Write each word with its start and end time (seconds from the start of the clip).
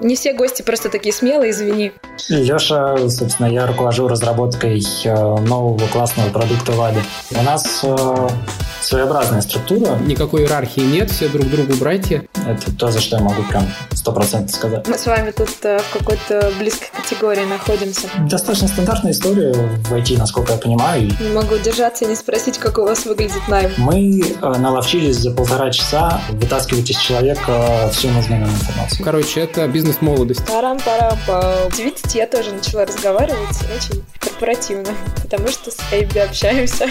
Не 0.00 0.16
все 0.16 0.32
гости 0.32 0.62
просто 0.62 0.88
такие 0.88 1.12
смелые, 1.12 1.50
извини. 1.50 1.92
Леша, 2.28 2.96
собственно, 3.08 3.46
я 3.46 3.66
руковожу 3.66 4.08
разработкой 4.08 4.82
э, 5.04 5.14
нового 5.14 5.86
классного 5.88 6.30
продукта 6.30 6.72
в 6.72 6.80
Аде. 6.80 7.02
У 7.30 7.42
нас 7.42 7.80
э, 7.84 8.28
своеобразная 8.84 9.40
структура. 9.40 9.96
Никакой 9.96 10.42
иерархии 10.42 10.80
нет, 10.80 11.10
все 11.10 11.28
друг 11.28 11.48
другу 11.48 11.74
братья. 11.74 12.24
Это 12.46 12.76
то, 12.76 12.90
за 12.90 13.00
что 13.00 13.16
я 13.16 13.22
могу 13.22 13.42
прям 13.44 13.66
сто 13.92 14.12
процентов 14.12 14.54
сказать. 14.54 14.86
Мы 14.86 14.98
с 14.98 15.06
вами 15.06 15.30
тут 15.30 15.50
э, 15.62 15.78
в 15.78 15.98
какой-то 15.98 16.52
близкой 16.58 16.90
категории 16.94 17.44
находимся. 17.44 18.08
Достаточно 18.28 18.68
стандартная 18.68 19.12
история 19.12 19.52
в 19.52 19.92
IT, 19.92 20.18
насколько 20.18 20.52
я 20.52 20.58
понимаю. 20.58 21.10
Не 21.20 21.30
могу 21.30 21.54
удержаться 21.54 22.04
и 22.04 22.08
не 22.08 22.16
спросить, 22.16 22.58
как 22.58 22.78
у 22.78 22.82
вас 22.82 23.06
выглядит 23.06 23.48
найм. 23.48 23.70
Мы 23.78 24.20
э, 24.20 24.58
наловчились 24.58 25.16
за 25.16 25.30
полтора 25.30 25.70
часа 25.70 26.20
вытаскивать 26.30 26.90
из 26.90 26.98
человека 26.98 27.88
всю 27.92 28.08
нужную 28.10 28.42
нам 28.42 28.50
информацию. 28.50 29.04
Короче, 29.04 29.40
это 29.40 29.66
бизнес-молодость. 29.66 30.46
Парам-парам-пам. 30.46 31.70
Видите, 31.78 32.18
я 32.18 32.26
тоже 32.26 32.52
начала 32.52 32.84
разговаривать 32.84 33.58
очень 33.74 34.04
корпоративно, 34.34 34.90
потому 35.22 35.48
что 35.48 35.70
с 35.70 35.78
Эйби 35.92 36.18
общаемся. 36.18 36.88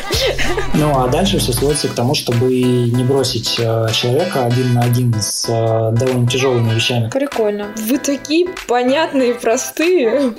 Ну, 0.74 0.92
а 0.98 1.08
дальше 1.08 1.40
все 1.40 1.52
сводится 1.52 1.88
к 1.90 1.94
тому, 1.94 2.16
чтобы 2.16 2.50
не 2.50 3.04
бросить 3.04 3.60
э, 3.60 3.88
человека 3.94 4.46
один 4.46 4.74
на 4.74 4.82
один 4.82 5.14
с 5.14 5.46
э, 5.48 5.92
довольно 5.98 6.28
тяжелыми 6.28 6.74
вещами. 6.74 7.10
Прикольно. 7.10 7.68
Вы 7.78 7.98
такие 8.00 8.48
понятные 8.68 9.32
и 9.32 9.34
простые. 9.34 10.34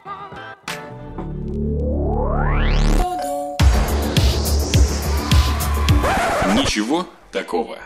Ничего 6.54 7.06
такого. 7.32 7.76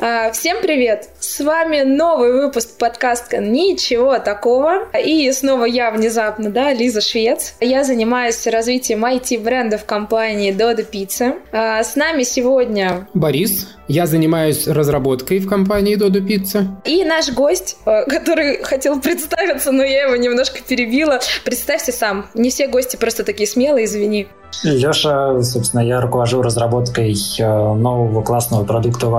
А, 0.00 0.30
Всем 0.30 0.58
привет! 0.62 1.08
С 1.18 1.40
вами 1.40 1.82
новый 1.82 2.32
выпуск 2.32 2.78
подкаста 2.78 3.38
«Ничего 3.38 4.20
такого». 4.20 4.86
И 4.96 5.30
снова 5.32 5.64
я 5.64 5.90
внезапно, 5.90 6.50
да, 6.50 6.72
Лиза 6.72 7.00
Швец. 7.00 7.54
Я 7.60 7.82
занимаюсь 7.82 8.46
развитием 8.46 9.04
IT-брендов 9.04 9.84
компании 9.84 10.54
Dodo 10.54 10.86
Pizza. 10.88 11.34
А, 11.50 11.82
С 11.82 11.96
нами 11.96 12.22
сегодня 12.22 13.08
Борис, 13.12 13.74
я 13.88 14.06
занимаюсь 14.06 14.68
разработкой 14.68 15.40
в 15.40 15.48
компании 15.48 15.96
Dodo 15.96 16.20
Pizza. 16.24 16.64
и 16.84 17.02
наш 17.02 17.32
гость, 17.32 17.76
э, 17.84 18.04
который 18.04 18.62
хотел 18.62 19.00
представиться, 19.00 19.72
но 19.72 19.82
я 19.82 20.04
его 20.04 20.14
немножко 20.14 20.60
перебила. 20.62 21.18
Представься 21.44 21.90
сам. 21.90 22.26
Не 22.34 22.50
все 22.50 22.68
гости 22.68 22.94
просто 22.94 23.24
такие 23.24 23.48
смелые, 23.48 23.86
извини. 23.86 24.28
Леша, 24.62 25.42
собственно, 25.42 25.80
я 25.80 26.00
руковожу 26.00 26.40
разработкой 26.40 27.16
э, 27.40 27.42
нового 27.44 28.22
классного 28.22 28.64
продукта 28.64 29.08
в 29.08 29.16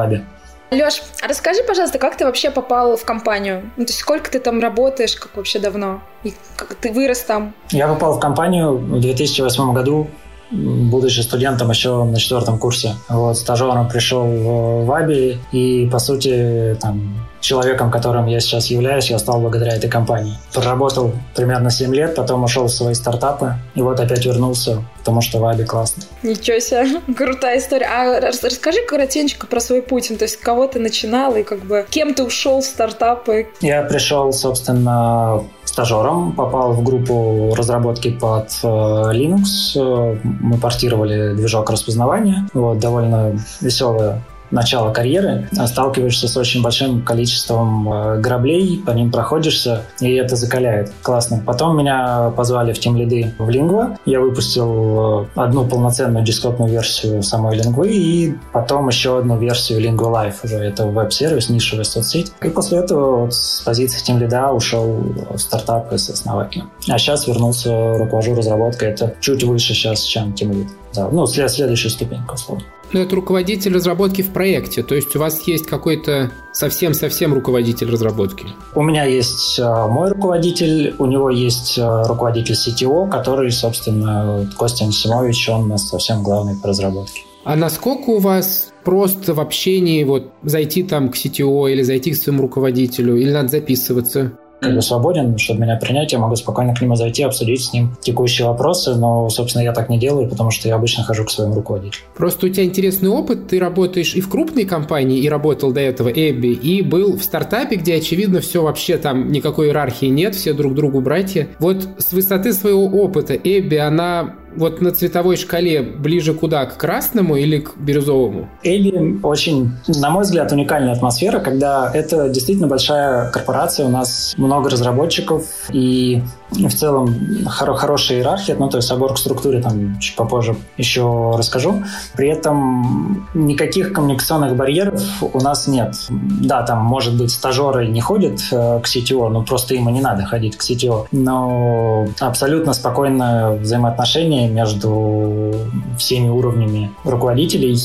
Аде. 0.71 0.83
Леш, 0.83 1.01
расскажи, 1.27 1.63
пожалуйста, 1.63 1.99
как 1.99 2.17
ты 2.17 2.25
вообще 2.25 2.51
попал 2.51 2.95
в 2.95 3.05
компанию? 3.05 3.71
Ну, 3.77 3.85
то 3.85 3.89
есть 3.89 3.99
сколько 3.99 4.29
ты 4.31 4.39
там 4.39 4.59
работаешь, 4.59 5.15
как 5.15 5.35
вообще 5.35 5.59
давно? 5.59 6.01
И 6.23 6.33
как 6.55 6.75
ты 6.75 6.91
вырос 6.91 7.21
там? 7.21 7.53
Я 7.71 7.87
попал 7.87 8.13
в 8.13 8.19
компанию 8.19 8.77
в 8.77 8.99
2008 8.99 9.73
году, 9.73 10.07
будучи 10.51 11.21
студентом 11.21 11.69
еще 11.69 12.03
на 12.03 12.17
четвертом 12.17 12.57
курсе. 12.57 12.95
Вот, 13.09 13.37
стажером 13.37 13.87
пришел 13.89 14.25
в 14.25 14.85
в 14.85 14.91
Аби, 14.91 15.37
и, 15.51 15.87
по 15.91 15.99
сути, 15.99 16.77
там, 16.81 17.28
человеком, 17.41 17.91
которым 17.91 18.25
я 18.27 18.39
сейчас 18.39 18.67
являюсь, 18.67 19.09
я 19.09 19.19
стал 19.19 19.39
благодаря 19.41 19.75
этой 19.75 19.89
компании. 19.89 20.37
Проработал 20.53 21.13
примерно 21.35 21.71
7 21.71 21.93
лет, 21.93 22.15
потом 22.15 22.43
ушел 22.43 22.65
в 22.67 22.71
свои 22.71 22.93
стартапы, 22.93 23.55
и 23.75 23.81
вот 23.81 23.99
опять 23.99 24.25
вернулся, 24.25 24.83
потому 24.99 25.21
что 25.21 25.39
в 25.39 25.45
Аби 25.45 25.63
классно. 25.63 26.03
Ничего 26.23 26.59
себе, 26.59 27.01
крутая 27.15 27.59
история. 27.59 27.87
А 27.87 28.19
рас- 28.19 28.43
расскажи 28.43 28.79
коротенько 28.87 29.47
про 29.47 29.59
свой 29.59 29.81
путь. 29.81 30.07
Ну, 30.09 30.17
то 30.17 30.23
есть, 30.23 30.37
кого 30.37 30.67
ты 30.67 30.79
начинал 30.79 31.35
и 31.35 31.43
как 31.43 31.59
бы 31.65 31.85
кем 31.89 32.13
ты 32.13 32.23
ушел 32.23 32.61
в 32.61 32.65
стартапы? 32.65 33.47
Я 33.61 33.83
пришел, 33.83 34.31
собственно, 34.33 35.43
стажером, 35.65 36.33
попал 36.33 36.73
в 36.73 36.83
группу 36.83 37.53
разработки 37.55 38.11
под 38.11 38.49
э, 38.63 38.67
Linux. 38.67 39.43
Э, 39.75 40.17
Мы 40.23 40.57
портировали 40.57 41.35
движок 41.35 41.69
распознавания. 41.69 42.47
Вот, 42.53 42.79
довольно 42.79 43.39
веселое 43.61 44.21
начало 44.51 44.91
карьеры, 44.91 45.49
а 45.57 45.67
сталкиваешься 45.67 46.27
с 46.27 46.37
очень 46.37 46.61
большим 46.61 47.01
количеством 47.01 47.91
э, 47.91 48.19
граблей, 48.19 48.81
по 48.85 48.91
ним 48.91 49.11
проходишься, 49.11 49.83
и 49.99 50.13
это 50.13 50.35
закаляет. 50.35 50.91
Классно. 51.01 51.41
Потом 51.45 51.77
меня 51.77 52.31
позвали 52.35 52.73
в 52.73 52.79
тем 52.79 52.95
лиды 52.95 53.33
в 53.37 53.49
Lingua. 53.49 53.97
Я 54.05 54.19
выпустил 54.19 55.27
э, 55.35 55.39
одну 55.41 55.65
полноценную 55.65 56.23
десктопную 56.23 56.71
версию 56.71 57.23
самой 57.23 57.57
Lingua 57.57 57.87
и 57.87 58.35
потом 58.53 58.87
еще 58.87 59.19
одну 59.19 59.37
версию 59.37 59.79
Lingua 59.81 60.11
Live. 60.11 60.35
Уже 60.43 60.57
это 60.57 60.85
веб-сервис, 60.85 61.49
нишевая 61.49 61.83
соцсеть. 61.83 62.31
И 62.41 62.49
после 62.49 62.79
этого 62.79 63.25
вот 63.25 63.33
с 63.33 63.61
позиции 63.61 64.03
тем 64.03 64.19
лида 64.19 64.51
ушел 64.51 65.01
в 65.29 65.37
стартапы 65.37 65.97
с 65.97 66.09
Основаки. 66.09 66.63
А 66.87 66.97
сейчас 66.97 67.27
вернулся, 67.27 67.97
руковожу 67.97 68.35
разработкой. 68.35 68.89
Это 68.89 69.13
чуть 69.19 69.43
выше 69.43 69.73
сейчас, 69.73 70.03
чем 70.03 70.33
тем 70.33 70.51
лид. 70.51 70.67
Да, 70.95 71.09
ну, 71.09 71.25
след- 71.27 71.51
следующая 71.51 71.89
ступенька, 71.89 72.33
условно. 72.33 72.65
Ну, 72.91 72.99
это 73.01 73.15
руководитель 73.15 73.73
разработки 73.75 74.23
в 74.23 74.31
проекте, 74.31 74.81
то 74.81 74.95
есть 74.95 75.15
у 75.15 75.19
вас 75.19 75.47
есть 75.47 75.67
какой-то 75.67 76.31
совсем-совсем 76.53 77.33
руководитель 77.35 77.87
разработки. 77.89 78.47
У 78.73 78.81
меня 78.81 79.03
есть 79.05 79.59
э, 79.59 79.63
мой 79.87 80.09
руководитель, 80.09 80.95
у 80.97 81.05
него 81.05 81.29
есть 81.29 81.77
э, 81.77 82.03
руководитель 82.07 82.55
CTO, 82.55 83.07
который, 83.07 83.51
собственно, 83.51 84.49
Костя 84.57 84.85
Анисимович, 84.85 85.49
он 85.49 85.63
у 85.63 85.67
нас 85.67 85.87
совсем 85.87 86.23
главный 86.23 86.55
по 86.55 86.69
разработке. 86.69 87.21
А 87.43 87.55
насколько 87.55 88.09
у 88.09 88.19
вас 88.19 88.71
просто 88.83 89.35
в 89.35 89.39
общении 89.39 90.03
вот 90.03 90.31
зайти 90.41 90.81
там 90.81 91.09
к 91.09 91.15
CTO 91.15 91.71
или 91.71 91.83
зайти 91.83 92.11
к 92.11 92.17
своему 92.17 92.41
руководителю, 92.41 93.17
или 93.17 93.31
надо 93.31 93.49
записываться? 93.49 94.31
Как 94.59 94.75
бы 94.75 94.81
свободен, 94.81 95.37
чтобы 95.37 95.61
меня 95.61 95.77
принять, 95.77 96.11
я 96.11 96.19
могу 96.19 96.35
спокойно 96.35 96.75
к 96.75 96.81
нему 96.81 96.95
зайти, 96.95 97.23
обсудить 97.23 97.63
с 97.63 97.73
ним 97.73 97.95
текущие 98.01 98.47
вопросы, 98.47 98.95
но, 98.95 99.29
собственно, 99.29 99.63
я 99.63 99.71
так 99.71 99.89
не 99.89 99.97
делаю, 99.97 100.27
потому 100.29 100.51
что 100.51 100.67
я 100.67 100.75
обычно 100.75 101.03
хожу 101.03 101.23
к 101.25 101.31
своему 101.31 101.55
руководителю. 101.55 102.03
Просто 102.15 102.47
у 102.47 102.49
тебя 102.49 102.65
интересный 102.65 103.09
опыт, 103.09 103.47
ты 103.47 103.59
работаешь 103.59 104.15
и 104.15 104.21
в 104.21 104.29
крупной 104.29 104.65
компании, 104.65 105.19
и 105.19 105.29
работал 105.29 105.71
до 105.71 105.79
этого 105.79 106.09
Эбби, 106.09 106.49
и 106.49 106.81
был 106.81 107.17
в 107.17 107.23
стартапе, 107.23 107.77
где, 107.77 107.95
очевидно, 107.95 108.41
все 108.41 108.61
вообще 108.61 108.97
там 108.97 109.31
никакой 109.31 109.67
иерархии 109.67 110.07
нет, 110.07 110.35
все 110.35 110.53
друг 110.53 110.75
другу 110.75 110.99
братья. 110.99 111.47
Вот 111.59 111.87
с 111.97 112.11
высоты 112.11 112.51
своего 112.51 112.85
опыта 112.85 113.35
Эбби, 113.35 113.75
она 113.75 114.35
вот 114.55 114.81
на 114.81 114.91
цветовой 114.91 115.37
шкале 115.37 115.81
ближе 115.81 116.33
куда? 116.33 116.65
К 116.65 116.77
красному 116.77 117.35
или 117.35 117.59
к 117.59 117.77
бирюзовому? 117.77 118.49
Эйби 118.63 119.19
очень, 119.23 119.71
на 119.87 120.09
мой 120.09 120.23
взгляд, 120.23 120.51
уникальная 120.51 120.93
атмосфера, 120.93 121.39
когда 121.39 121.91
это 121.93 122.29
действительно 122.29 122.67
большая 122.67 123.29
корпорация, 123.31 123.85
у 123.85 123.89
нас 123.89 124.33
много 124.37 124.69
разработчиков 124.69 125.45
и 125.71 126.21
в 126.51 126.73
целом 126.73 127.15
хоро- 127.45 127.75
хорошая 127.75 128.19
иерархия, 128.19 128.55
ну, 128.55 128.69
то 128.69 128.77
есть 128.77 128.87
собор 128.87 129.13
к 129.13 129.17
структуре 129.17 129.61
там 129.61 129.99
чуть 129.99 130.15
попозже 130.15 130.55
еще 130.77 131.35
расскажу. 131.37 131.83
При 132.15 132.29
этом 132.29 133.27
никаких 133.33 133.93
коммуникационных 133.93 134.55
барьеров 134.55 135.01
у 135.21 135.39
нас 135.41 135.67
нет. 135.67 135.95
Да, 136.09 136.63
там, 136.63 136.79
может 136.79 137.15
быть, 137.15 137.31
стажеры 137.31 137.87
не 137.87 138.01
ходят 138.01 138.39
э, 138.51 138.79
к 138.79 138.87
CTO, 138.87 139.29
ну, 139.29 139.43
просто 139.43 139.75
им 139.75 139.89
и 139.89 139.91
не 139.91 140.01
надо 140.01 140.25
ходить 140.25 140.57
к 140.57 140.63
CTO, 140.63 141.07
но 141.11 142.07
абсолютно 142.19 142.73
спокойное 142.73 143.51
взаимоотношение 143.51 144.49
между 144.49 145.53
всеми 145.97 146.29
уровнями 146.29 146.91
руководителей 147.03 147.77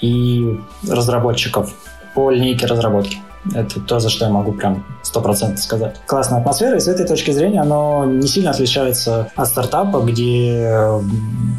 и 0.00 0.58
разработчиков 0.88 1.72
по 2.14 2.30
линейке 2.30 2.66
разработки. 2.66 3.18
Это 3.54 3.80
то, 3.80 3.98
за 4.00 4.10
что 4.10 4.26
я 4.26 4.30
могу 4.30 4.52
прям 4.52 4.84
стопроцентно 5.02 5.56
сказать. 5.56 5.96
Классная 6.06 6.40
атмосфера, 6.40 6.76
и 6.76 6.80
с 6.80 6.88
этой 6.88 7.06
точки 7.06 7.30
зрения 7.30 7.62
оно 7.62 8.04
не 8.04 8.26
сильно 8.26 8.50
отличается 8.50 9.30
от 9.34 9.48
стартапа, 9.48 10.00
где 10.00 11.00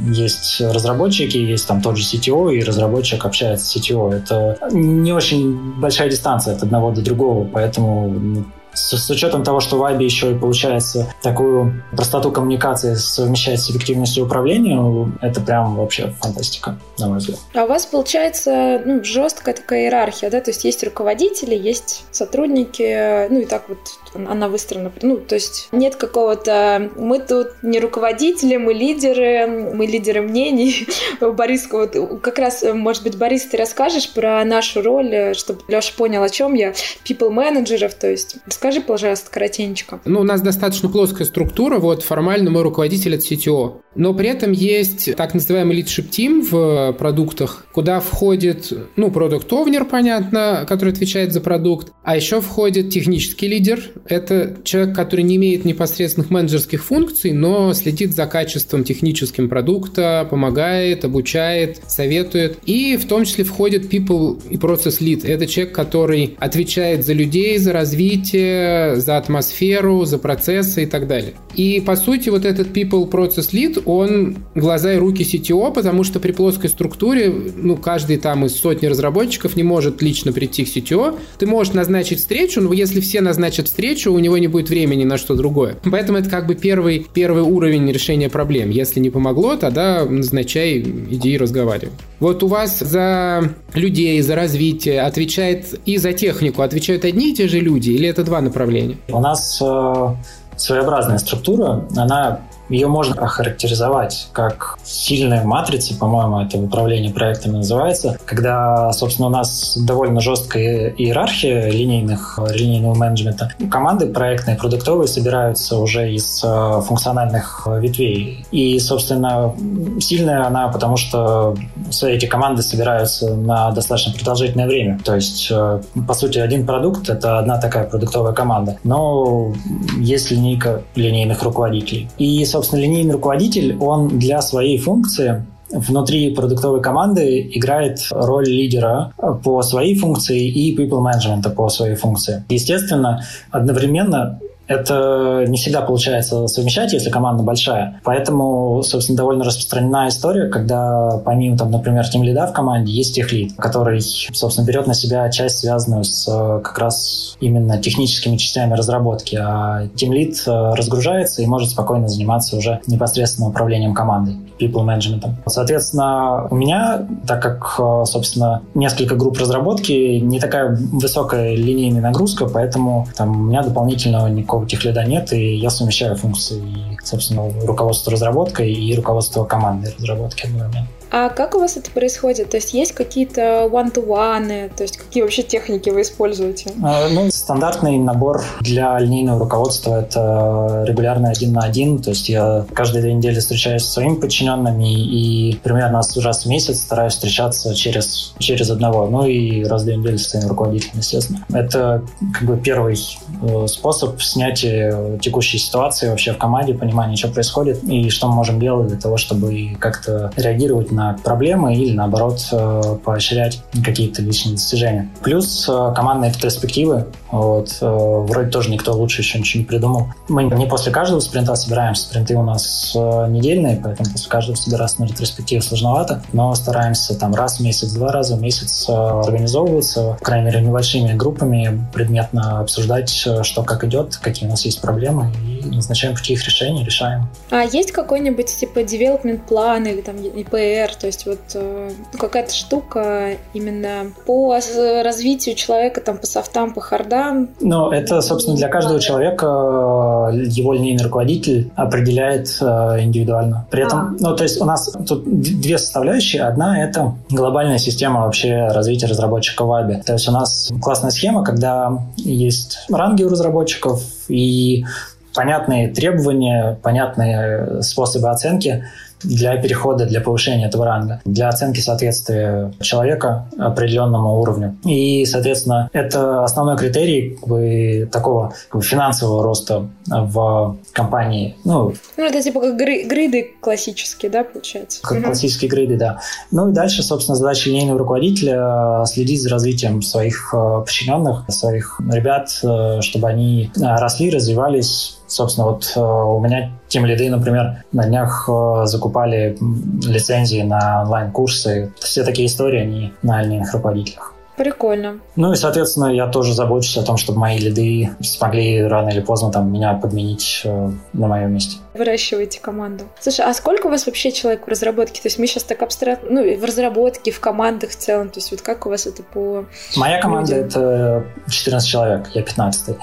есть 0.07 0.61
разработчики, 0.61 1.37
есть 1.37 1.67
там 1.67 1.81
тот 1.81 1.97
же 1.97 2.03
CTO, 2.03 2.53
и 2.53 2.63
разработчик 2.63 3.25
общается 3.25 3.65
с 3.65 3.75
CTO. 3.75 4.13
Это 4.13 4.57
не 4.71 5.11
очень 5.11 5.79
большая 5.79 6.09
дистанция 6.09 6.55
от 6.55 6.63
одного 6.63 6.91
до 6.91 7.01
другого, 7.01 7.45
поэтому 7.45 8.09
ну, 8.09 8.45
с, 8.73 8.97
с 8.97 9.09
учетом 9.09 9.43
того, 9.43 9.59
что 9.59 9.77
в 9.77 9.79
Вайбе 9.79 10.05
еще 10.05 10.31
и 10.31 10.35
получается 10.35 11.13
такую 11.21 11.83
простоту 11.95 12.31
коммуникации 12.31 12.95
совмещать 12.95 13.59
с 13.59 13.69
эффективностью 13.69 14.25
управления, 14.25 15.11
это 15.21 15.41
прям 15.41 15.75
вообще 15.75 16.13
фантастика, 16.21 16.77
на 16.99 17.07
мой 17.07 17.17
взгляд. 17.17 17.39
А 17.53 17.63
у 17.63 17.67
вас 17.67 17.85
получается 17.85 18.81
ну, 18.85 19.03
жесткая 19.03 19.55
такая 19.55 19.83
иерархия, 19.83 20.29
да? 20.29 20.41
То 20.41 20.51
есть 20.51 20.63
есть 20.63 20.83
руководители, 20.83 21.55
есть 21.55 22.05
сотрудники, 22.11 23.27
ну 23.29 23.39
и 23.39 23.45
так 23.45 23.69
вот 23.69 23.79
она 24.13 24.47
выстроена. 24.47 24.91
Ну, 25.01 25.17
то 25.17 25.35
есть 25.35 25.69
нет 25.71 25.95
какого-то... 25.95 26.91
Мы 26.95 27.19
тут 27.19 27.63
не 27.63 27.79
руководители, 27.79 28.57
мы 28.57 28.73
лидеры, 28.73 29.47
мы 29.47 29.85
лидеры 29.85 30.21
мнений. 30.21 30.87
Борис, 31.21 31.67
вот 31.71 31.95
как 32.21 32.39
раз, 32.39 32.63
может 32.63 33.03
быть, 33.03 33.17
Борис, 33.17 33.45
ты 33.45 33.57
расскажешь 33.57 34.11
про 34.13 34.43
нашу 34.43 34.81
роль, 34.81 35.33
чтобы 35.35 35.61
Леша 35.67 35.93
понял, 35.97 36.23
о 36.23 36.29
чем 36.29 36.53
я. 36.53 36.73
People 37.05 37.29
менеджеров, 37.29 37.93
то 37.93 38.09
есть 38.09 38.35
Расскажи, 38.61 38.85
пожалуйста, 38.85 39.31
коротенько. 39.31 40.01
Ну, 40.05 40.19
у 40.19 40.23
нас 40.23 40.39
достаточно 40.39 40.87
плоская 40.87 41.25
структура, 41.25 41.79
вот 41.79 42.03
формально 42.03 42.51
мы 42.51 42.61
руководитель 42.61 43.15
от 43.15 43.21
CTO. 43.21 43.81
Но 43.95 44.13
при 44.13 44.29
этом 44.29 44.51
есть 44.51 45.15
так 45.15 45.33
называемый 45.33 45.81
leadership 45.81 46.11
team 46.11 46.47
в 46.47 46.93
продуктах, 46.93 47.65
куда 47.73 47.99
входит, 47.99 48.71
ну, 48.95 49.09
продукт 49.09 49.51
овнер 49.51 49.85
понятно, 49.85 50.65
который 50.69 50.93
отвечает 50.93 51.33
за 51.33 51.41
продукт, 51.41 51.91
а 52.03 52.15
еще 52.15 52.39
входит 52.39 52.91
технический 52.91 53.47
лидер. 53.47 53.81
Это 54.05 54.57
человек, 54.63 54.95
который 54.95 55.23
не 55.23 55.37
имеет 55.37 55.65
непосредственных 55.65 56.29
менеджерских 56.29 56.83
функций, 56.83 57.31
но 57.31 57.73
следит 57.73 58.13
за 58.13 58.27
качеством 58.27 58.83
техническим 58.83 59.49
продукта, 59.49 60.27
помогает, 60.29 61.03
обучает, 61.03 61.81
советует. 61.87 62.59
И 62.65 62.95
в 62.95 63.07
том 63.07 63.25
числе 63.25 63.43
входит 63.43 63.91
people 63.91 64.39
и 64.51 64.57
process 64.57 64.99
lead. 65.01 65.27
Это 65.27 65.47
человек, 65.47 65.73
который 65.73 66.37
отвечает 66.39 67.03
за 67.03 67.13
людей, 67.13 67.57
за 67.57 67.73
развитие, 67.73 68.50
за 68.97 69.17
атмосферу, 69.17 70.05
за 70.05 70.17
процессы 70.17 70.83
и 70.83 70.85
так 70.85 71.07
далее. 71.07 71.33
И 71.55 71.81
по 71.81 71.95
сути 71.95 72.29
вот 72.29 72.45
этот 72.45 72.69
people 72.69 73.09
process 73.09 73.51
lead 73.51 73.81
он 73.85 74.37
глаза 74.55 74.93
и 74.93 74.97
руки 74.97 75.23
CTO, 75.23 75.73
потому 75.73 76.03
что 76.03 76.19
при 76.19 76.31
плоской 76.31 76.69
структуре, 76.69 77.33
ну, 77.55 77.75
каждый 77.77 78.17
там 78.17 78.45
из 78.45 78.55
сотни 78.55 78.87
разработчиков 78.87 79.55
не 79.55 79.63
может 79.63 80.01
лично 80.01 80.31
прийти 80.31 80.65
к 80.65 80.67
CTO. 80.67 81.17
Ты 81.39 81.45
можешь 81.45 81.73
назначить 81.73 82.19
встречу, 82.19 82.61
но 82.61 82.73
если 82.73 82.99
все 82.99 83.21
назначат 83.21 83.67
встречу, 83.67 84.11
у 84.11 84.19
него 84.19 84.37
не 84.37 84.47
будет 84.47 84.69
времени 84.69 85.03
на 85.03 85.17
что 85.17 85.35
другое. 85.35 85.77
Поэтому 85.89 86.17
это 86.17 86.29
как 86.29 86.47
бы 86.47 86.55
первый, 86.55 87.05
первый 87.13 87.43
уровень 87.43 87.91
решения 87.91 88.29
проблем. 88.29 88.69
Если 88.69 88.99
не 88.99 89.09
помогло, 89.09 89.55
тогда 89.55 90.05
назначай, 90.05 90.79
иди 90.79 91.33
и 91.33 91.37
разговаривай. 91.37 91.93
Вот 92.19 92.43
у 92.43 92.47
вас 92.47 92.79
за 92.79 93.51
людей, 93.73 94.21
за 94.21 94.35
развитие 94.35 95.01
отвечает 95.01 95.79
и 95.85 95.97
за 95.97 96.13
технику 96.13 96.61
отвечают 96.61 97.03
одни 97.05 97.31
и 97.31 97.35
те 97.35 97.47
же 97.47 97.59
люди, 97.59 97.89
или 97.91 98.07
это 98.07 98.23
два 98.23 98.40
направления? 98.41 98.97
У 99.09 99.19
нас 99.19 99.61
э, 99.61 100.15
своеобразная 100.55 101.17
структура, 101.17 101.85
она 101.95 102.41
ее 102.71 102.87
можно 102.87 103.15
охарактеризовать 103.15 104.29
как 104.31 104.77
сильная 104.83 105.43
матрица, 105.43 105.97
по-моему, 105.97 106.41
это 106.41 106.57
в 106.57 106.63
управлении 106.63 107.11
проектами 107.11 107.57
называется, 107.57 108.17
когда, 108.25 108.91
собственно, 108.93 109.27
у 109.27 109.31
нас 109.31 109.77
довольно 109.77 110.21
жесткая 110.21 110.89
иерархия 110.89 111.69
линейных, 111.69 112.39
линейного 112.53 112.95
менеджмента. 112.95 113.51
Команды 113.69 114.07
проектные, 114.07 114.55
продуктовые 114.55 115.07
собираются 115.07 115.77
уже 115.77 116.13
из 116.13 116.41
э, 116.43 116.81
функциональных 116.87 117.67
ветвей. 117.67 118.45
И, 118.51 118.79
собственно, 118.79 119.53
сильная 119.99 120.45
она, 120.45 120.69
потому 120.69 120.97
что 120.97 121.55
эти 122.01 122.25
команды 122.25 122.61
собираются 122.61 123.35
на 123.35 123.71
достаточно 123.71 124.13
продолжительное 124.13 124.67
время. 124.67 124.99
То 125.03 125.15
есть, 125.15 125.47
э, 125.51 125.81
по 126.07 126.13
сути, 126.13 126.39
один 126.39 126.65
продукт— 126.65 127.09
это 127.09 127.39
одна 127.39 127.59
такая 127.59 127.85
продуктовая 127.85 128.33
команда. 128.33 128.77
Но 128.83 129.53
есть 129.97 130.31
линейка 130.31 130.83
линейных 130.95 131.43
руководителей. 131.43 132.09
И, 132.17 132.43
собственно, 132.45 132.60
собственно, 132.61 132.81
линейный 132.81 133.13
руководитель, 133.13 133.75
он 133.79 134.19
для 134.19 134.39
своей 134.41 134.77
функции 134.77 135.43
внутри 135.71 136.35
продуктовой 136.35 136.79
команды 136.79 137.49
играет 137.55 137.97
роль 138.11 138.47
лидера 138.47 139.13
по 139.43 139.63
своей 139.63 139.97
функции 139.97 140.47
и 140.47 140.77
people 140.77 141.01
management 141.03 141.49
по 141.55 141.69
своей 141.69 141.95
функции. 141.95 142.43
Естественно, 142.49 143.23
одновременно 143.49 144.39
это 144.71 145.45
не 145.47 145.57
всегда 145.57 145.81
получается 145.81 146.47
совмещать, 146.47 146.93
если 146.93 147.09
команда 147.09 147.43
большая. 147.43 147.99
Поэтому, 148.03 148.81
собственно, 148.83 149.17
довольно 149.17 149.43
распространена 149.43 150.07
история, 150.07 150.47
когда 150.49 151.19
помимо, 151.23 151.57
там, 151.57 151.71
например, 151.71 152.07
тем 152.07 152.23
лида 152.23 152.47
в 152.47 152.53
команде 152.53 152.91
есть 152.91 153.15
техлид, 153.15 153.53
который, 153.57 154.01
собственно, 154.01 154.65
берет 154.65 154.87
на 154.87 154.93
себя 154.93 155.29
часть, 155.29 155.59
связанную 155.59 156.03
с 156.03 156.25
как 156.63 156.77
раз 156.77 157.37
именно 157.39 157.77
техническими 157.77 158.37
частями 158.37 158.73
разработки, 158.73 159.35
а 159.35 159.87
тем 159.95 160.13
лид 160.13 160.41
э, 160.47 160.51
разгружается 160.51 161.41
и 161.41 161.45
может 161.45 161.69
спокойно 161.69 162.07
заниматься 162.07 162.55
уже 162.55 162.81
непосредственно 162.87 163.49
управлением 163.49 163.93
командой, 163.93 164.37
people 164.61 164.85
management. 164.85 165.25
Соответственно, 165.47 166.47
у 166.49 166.55
меня, 166.55 167.07
так 167.27 167.41
как, 167.41 167.75
э, 167.79 168.05
собственно, 168.05 168.61
несколько 168.75 169.15
групп 169.15 169.37
разработки, 169.39 170.19
не 170.19 170.39
такая 170.39 170.77
высокая 170.91 171.55
линейная 171.55 172.01
нагрузка, 172.01 172.45
поэтому 172.45 173.07
там 173.15 173.31
у 173.31 173.43
меня 173.45 173.63
дополнительного 173.63 174.27
никакого 174.27 174.67
техлида 174.67 175.03
нет, 175.03 175.33
и 175.33 175.55
я 175.55 175.69
совмещаю 175.69 176.15
функции, 176.15 176.61
собственно, 177.03 177.43
руководства 177.65 178.11
разработкой 178.11 178.71
и 178.71 178.95
руководства 178.95 179.43
команды 179.45 179.93
разработки 179.97 180.45
одновременно. 180.45 180.87
А 181.11 181.27
как 181.27 181.55
у 181.55 181.59
вас 181.59 181.75
это 181.75 181.91
происходит? 181.91 182.51
То 182.51 182.57
есть 182.57 182.73
есть 182.73 182.93
какие-то 182.93 183.69
one-to-one, 183.69 184.73
то 184.73 184.83
есть 184.83 184.97
какие 184.97 185.23
вообще 185.23 185.43
техники 185.43 185.89
вы 185.89 186.01
используете? 186.01 186.71
А, 186.81 187.09
ну, 187.09 187.29
стандартный 187.29 187.97
набор 187.97 188.41
для 188.61 188.97
линейного 188.97 189.39
руководства— 189.39 190.01
это 190.01 190.85
регулярно 190.87 191.29
один 191.29 191.51
на 191.51 191.63
один, 191.63 192.01
то 192.01 192.11
есть 192.11 192.29
я 192.29 192.65
каждые 192.73 193.01
две 193.01 193.13
недели 193.13 193.39
встречаюсь 193.39 193.83
со 193.83 193.91
своими 193.91 194.15
подчиненными 194.15 194.93
и 194.93 195.57
примерно 195.61 196.01
раз 196.23 196.45
в 196.45 196.49
месяц 196.49 196.79
стараюсь 196.79 197.13
встречаться 197.13 197.75
через, 197.75 198.33
через 198.39 198.69
одного, 198.69 199.05
ну 199.07 199.25
и 199.25 199.65
раз 199.65 199.81
в 199.81 199.85
две 199.85 199.97
недели 199.97 200.15
со 200.15 200.29
своим 200.29 200.47
руководителем, 200.47 200.93
естественно. 200.97 201.45
Это 201.53 202.03
как 202.33 202.47
бы 202.47 202.57
первый 202.57 202.97
э, 203.41 203.67
способ 203.67 204.21
снятия 204.21 205.17
текущей 205.17 205.57
ситуации 205.57 206.07
вообще 206.07 206.31
в 206.31 206.37
команде, 206.37 206.73
понимания, 206.73 207.17
что 207.17 207.27
происходит 207.27 207.83
и 207.83 208.09
что 208.09 208.29
мы 208.29 208.35
можем 208.35 208.61
делать 208.61 208.87
для 208.87 208.97
того, 208.97 209.17
чтобы 209.17 209.75
как-то 209.77 210.31
реагировать 210.37 210.91
на 210.91 211.00
на 211.01 211.17
проблемы 211.23 211.75
или, 211.75 211.93
наоборот, 211.93 212.47
э, 212.51 212.97
поощрять 213.03 213.63
какие-то 213.83 214.21
личные 214.21 214.53
достижения. 214.53 215.09
Плюс 215.21 215.67
э, 215.67 215.93
командные 215.95 216.31
ретроспективы. 216.31 217.07
Вот, 217.31 217.77
э, 217.81 217.85
вроде 217.85 218.49
тоже 218.49 218.69
никто 218.69 218.93
лучше 218.93 219.21
еще 219.21 219.39
ничего 219.39 219.61
не 219.61 219.65
придумал. 219.65 220.07
Мы 220.27 220.43
не 220.43 220.65
после 220.65 220.91
каждого 220.91 221.19
спринта 221.19 221.55
собираемся. 221.55 222.03
Спринты 222.03 222.35
у 222.35 222.43
нас 222.43 222.91
недельные, 222.95 223.79
поэтому 223.81 224.11
после 224.11 224.29
каждого 224.29 224.55
собираться 224.55 225.01
на 225.01 225.05
ретроспективу 225.05 225.61
сложновато. 225.61 226.21
Но 226.33 226.53
стараемся 226.55 227.17
там 227.17 227.33
раз 227.33 227.59
в 227.59 227.63
месяц, 227.63 227.91
два 227.93 228.11
раза 228.11 228.35
в 228.35 228.41
месяц 228.41 228.87
организовываться, 228.89 230.17
по 230.19 230.25
крайней 230.25 230.47
мере, 230.47 230.61
небольшими 230.61 231.13
группами, 231.13 231.87
предметно 231.93 232.59
обсуждать, 232.59 233.09
что 233.09 233.63
как 233.63 233.83
идет, 233.83 234.17
какие 234.17 234.47
у 234.47 234.51
нас 234.51 234.65
есть 234.65 234.81
проблемы, 234.81 235.31
и 235.45 235.65
назначаем 235.67 236.15
пути 236.15 236.33
их 236.33 236.45
решения, 236.45 236.83
решаем. 236.83 237.27
А 237.49 237.63
есть 237.63 237.91
какой-нибудь 237.91 238.47
типа 238.47 238.79
development 238.79 239.41
план 239.47 239.85
или 239.85 240.01
там 240.01 240.17
ИПР, 240.17 240.90
то 240.95 241.07
есть 241.07 241.25
вот 241.25 241.39
э, 241.55 241.91
ну, 242.13 242.19
какая-то 242.19 242.53
штука 242.53 243.37
именно 243.53 244.11
по 244.25 244.57
развитию 245.03 245.55
человека, 245.55 246.01
там, 246.01 246.17
по 246.17 246.25
софтам, 246.25 246.73
по 246.73 246.81
хардам. 246.81 247.49
Ну, 247.59 247.91
это, 247.91 248.21
собственно, 248.21 248.57
для 248.57 248.67
каждого 248.67 248.99
человека 248.99 249.45
э, 249.45 250.43
его 250.45 250.73
линейный 250.73 251.03
руководитель 251.03 251.71
определяет 251.75 252.57
э, 252.61 252.65
индивидуально. 253.01 253.67
При 253.69 253.83
этом, 253.83 253.99
а. 253.99 254.15
ну, 254.19 254.35
то 254.35 254.43
есть 254.43 254.61
у 254.61 254.65
нас 254.65 254.91
тут 255.07 255.23
две 255.25 255.77
составляющие. 255.77 256.43
Одна— 256.43 256.83
это 256.85 257.15
глобальная 257.29 257.77
система 257.77 258.21
вообще 258.21 258.67
развития 258.67 259.07
разработчика 259.07 259.63
в 259.63 259.67
вебе. 259.67 260.03
То 260.05 260.13
есть 260.13 260.27
у 260.27 260.31
нас 260.31 260.71
классная 260.81 261.11
схема, 261.11 261.43
когда 261.43 261.91
есть 262.17 262.85
ранги 262.89 263.23
у 263.23 263.29
разработчиков 263.29 264.01
и 264.27 264.85
понятные 265.33 265.89
требования, 265.89 266.77
понятные 266.81 267.81
способы 267.81 268.29
оценки— 268.29 268.85
для 269.23 269.57
перехода, 269.57 270.05
для 270.05 270.21
повышения 270.21 270.67
этого 270.67 270.85
ранга, 270.85 271.21
для 271.25 271.49
оценки 271.49 271.79
соответствия 271.79 272.73
человека 272.81 273.45
определенному 273.57 274.39
уровню. 274.39 274.77
И, 274.85 275.25
соответственно, 275.25 275.89
это 275.93 276.43
основной 276.43 276.77
критерий 276.77 277.37
как 277.39 277.49
бы, 277.49 278.09
такого 278.11 278.53
как 278.69 278.81
бы, 278.81 278.85
финансового 278.85 279.43
роста 279.43 279.87
в 280.07 280.77
компании. 280.93 281.55
Ну, 281.63 281.93
ну 282.17 282.23
это 282.23 282.41
типа 282.41 282.61
как 282.61 282.77
гри- 282.77 283.07
гриды 283.07 283.51
классические, 283.61 284.31
да, 284.31 284.43
получается? 284.43 285.01
Как 285.01 285.17
угу. 285.17 285.25
классические 285.25 285.69
гриды, 285.69 285.97
да. 285.97 286.19
Ну 286.51 286.69
и 286.69 286.73
дальше, 286.73 287.03
собственно, 287.03 287.35
задача 287.35 287.69
линейного 287.69 287.99
руководителя 287.99 289.03
следить 289.05 289.41
за 289.41 289.49
развитием 289.49 290.01
своих 290.01 290.53
э, 290.53 290.81
подчиненных, 290.85 291.45
своих 291.49 291.99
ребят, 292.11 292.49
э, 292.63 293.01
чтобы 293.01 293.27
они 293.29 293.71
э, 293.75 293.81
росли, 293.81 294.29
развивались, 294.29 295.20
Собственно, 295.31 295.67
вот 295.67 295.91
у 295.95 296.39
меня 296.39 296.71
тем 296.87 297.05
лиды, 297.05 297.29
например, 297.29 297.83
на 297.91 298.05
днях 298.05 298.49
закупали 298.83 299.57
лицензии 300.05 300.61
на 300.61 301.03
онлайн-курсы. 301.03 301.91
Все 301.99 302.23
такие 302.23 302.47
истории, 302.47 302.81
они 302.81 303.13
на 303.21 303.41
линейных 303.41 303.73
руководителях. 303.73 304.33
Прикольно. 304.61 305.19
Ну 305.35 305.53
и, 305.53 305.55
соответственно, 305.55 306.13
я 306.13 306.27
тоже 306.27 306.53
забочусь 306.53 306.97
о 306.97 307.03
том, 307.03 307.17
чтобы 307.17 307.39
мои 307.39 307.57
лиды 307.57 308.11
смогли 308.21 308.83
рано 308.83 309.09
или 309.09 309.21
поздно 309.21 309.51
там 309.51 309.71
меня 309.71 309.93
подменить 309.93 310.61
э, 310.65 310.91
на 311.13 311.27
моем 311.27 311.53
месте. 311.53 311.77
Выращиваете 311.95 312.59
команду. 312.59 313.05
Слушай, 313.19 313.45
а 313.45 313.53
сколько 313.55 313.87
у 313.87 313.89
вас 313.89 314.05
вообще 314.05 314.31
человек 314.31 314.67
в 314.67 314.69
разработке? 314.69 315.19
То 315.21 315.29
есть 315.29 315.39
мы 315.39 315.47
сейчас 315.47 315.63
так 315.63 315.81
абстрактно, 315.81 316.29
ну, 316.29 316.57
в 316.59 316.63
разработке, 316.63 317.31
в 317.31 317.39
командах 317.39 317.89
в 317.89 317.95
целом, 317.95 318.29
то 318.29 318.37
есть 318.37 318.51
вот 318.51 318.61
как 318.61 318.85
у 318.85 318.89
вас 318.89 319.07
это 319.07 319.23
по... 319.23 319.65
Моя 319.95 320.21
команда— 320.21 320.55
это 320.57 321.25
14 321.49 321.89
человек, 321.89 322.27
я 322.33 322.43
15 322.43 322.97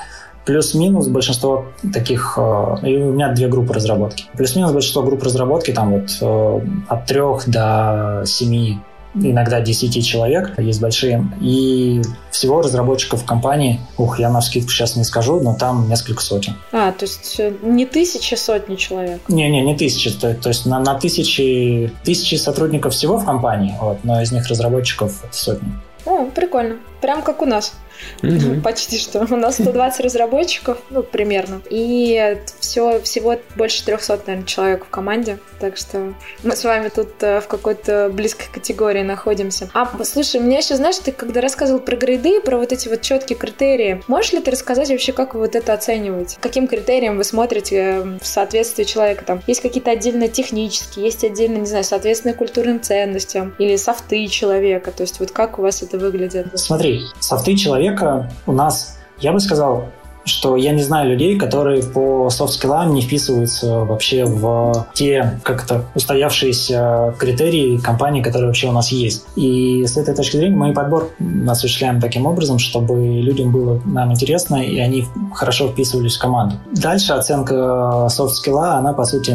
Плюс-минус 0.48 1.08
большинство 1.08 1.66
таких... 1.92 2.38
Э, 2.38 2.76
и 2.82 2.96
у 2.96 3.12
меня 3.12 3.34
две 3.34 3.48
группы 3.48 3.74
разработки. 3.74 4.24
Плюс-минус 4.34 4.72
большинство 4.72 5.02
групп 5.02 5.22
разработки 5.22 5.72
там 5.72 5.90
вот 5.90 6.16
э, 6.22 6.66
от 6.88 7.04
трех 7.04 7.46
до 7.46 8.22
семи 8.24 8.78
иногда 9.14 9.60
10 9.60 10.06
человек, 10.06 10.58
есть 10.58 10.80
большие. 10.80 11.30
И 11.42 12.00
всего 12.30 12.62
разработчиков 12.62 13.26
компании, 13.26 13.78
ух, 13.98 14.18
я 14.18 14.30
на 14.30 14.40
скидку 14.40 14.70
сейчас 14.70 14.96
не 14.96 15.04
скажу, 15.04 15.38
но 15.38 15.54
там 15.54 15.86
несколько 15.86 16.22
сотен. 16.22 16.54
А, 16.72 16.92
то 16.92 17.04
есть 17.04 17.38
э, 17.38 17.52
не 17.60 17.84
тысячи, 17.84 18.34
сотни 18.34 18.76
человек? 18.76 19.20
Не-не, 19.28 19.60
не 19.60 19.76
тысячи. 19.76 20.10
То, 20.10 20.34
то 20.34 20.48
есть 20.48 20.64
на, 20.64 20.80
на 20.80 20.94
тысячи, 20.94 21.92
тысячи 22.04 22.36
сотрудников 22.36 22.94
всего 22.94 23.18
в 23.18 23.26
компании, 23.26 23.74
вот, 23.82 23.98
но 24.02 24.22
из 24.22 24.32
них 24.32 24.46
разработчиков 24.46 25.12
сотни. 25.30 25.68
О, 26.06 26.24
прикольно. 26.24 26.76
Прям 27.02 27.20
как 27.20 27.42
у 27.42 27.44
нас. 27.44 27.74
Угу. 28.22 28.62
Почти 28.62 28.98
что. 28.98 29.26
У 29.30 29.36
нас 29.36 29.54
120 29.54 30.00
разработчиков, 30.00 30.78
ну, 30.90 31.02
примерно. 31.02 31.60
И 31.70 32.38
все, 32.60 33.00
всего 33.00 33.36
больше 33.56 33.84
300, 33.84 34.20
наверное, 34.26 34.46
человек 34.46 34.84
в 34.86 34.88
команде. 34.90 35.38
Так 35.60 35.76
что 35.76 36.14
мы 36.42 36.54
с 36.54 36.64
вами 36.64 36.88
тут 36.88 37.20
э, 37.20 37.40
в 37.40 37.48
какой-то 37.48 38.10
близкой 38.12 38.46
категории 38.52 39.02
находимся. 39.02 39.68
А, 39.74 39.90
слушай, 40.04 40.40
мне 40.40 40.58
еще, 40.58 40.76
знаешь, 40.76 40.98
ты 40.98 41.12
когда 41.12 41.40
рассказывал 41.40 41.80
про 41.80 41.96
грейды, 41.96 42.40
про 42.40 42.56
вот 42.58 42.72
эти 42.72 42.88
вот 42.88 43.02
четкие 43.02 43.36
критерии, 43.38 44.02
можешь 44.06 44.32
ли 44.32 44.40
ты 44.40 44.50
рассказать 44.52 44.88
вообще, 44.90 45.12
как 45.12 45.34
вы 45.34 45.40
вот 45.40 45.56
это 45.56 45.72
оцениваете? 45.72 46.36
Каким 46.40 46.68
критериям 46.68 47.16
вы 47.16 47.24
смотрите 47.24 47.76
э, 47.76 48.18
в 48.20 48.26
соответствии 48.26 48.84
человека? 48.84 49.24
Там 49.24 49.42
есть 49.46 49.60
какие-то 49.60 49.90
отдельно 49.90 50.28
технические, 50.28 51.06
есть 51.06 51.24
отдельно, 51.24 51.58
не 51.58 51.66
знаю, 51.66 51.84
соответственно 51.84 52.34
культурным 52.34 52.80
ценностям 52.80 53.54
или 53.58 53.76
софты 53.76 54.26
человека. 54.28 54.92
То 54.92 55.02
есть 55.02 55.18
вот 55.18 55.32
как 55.32 55.58
у 55.58 55.62
вас 55.62 55.82
это 55.82 55.98
выглядит? 55.98 56.46
Смотри, 56.54 57.02
софты 57.20 57.56
человека 57.56 57.87
человека 57.88 58.30
у 58.46 58.52
нас, 58.52 58.98
я 59.20 59.32
бы 59.32 59.40
сказал, 59.40 59.86
что 60.24 60.56
я 60.56 60.72
не 60.72 60.82
знаю 60.82 61.08
людей, 61.10 61.38
которые 61.38 61.82
по 61.82 62.28
софт-скиллам 62.28 62.92
не 62.92 63.00
вписываются 63.00 63.84
вообще 63.84 64.26
в 64.26 64.86
те 64.92 65.40
как-то 65.42 65.86
устоявшиеся 65.94 67.14
критерии 67.18 67.78
компании, 67.78 68.22
которые 68.22 68.48
вообще 68.48 68.68
у 68.68 68.72
нас 68.72 68.92
есть. 68.92 69.24
И 69.36 69.86
с 69.86 69.96
этой 69.96 70.14
точки 70.14 70.36
зрения 70.36 70.56
мы 70.56 70.74
подбор 70.74 71.08
осуществляем 71.48 71.98
таким 71.98 72.26
образом, 72.26 72.58
чтобы 72.58 72.94
людям 73.22 73.52
было 73.52 73.80
нам 73.86 74.12
интересно, 74.12 74.56
и 74.56 74.78
они 74.78 75.06
хорошо 75.32 75.68
вписывались 75.68 76.16
в 76.16 76.20
команду. 76.20 76.56
Дальше 76.72 77.14
оценка 77.14 78.08
софт-скилла, 78.10 78.74
она, 78.74 78.92
по 78.92 79.04
сути, 79.04 79.30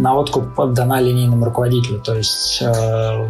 на 0.00 0.16
откуп 0.16 0.72
дана 0.72 1.00
линейному 1.00 1.44
руководителю. 1.44 2.00
То 2.00 2.14
есть 2.14 2.62
э, 2.62 3.28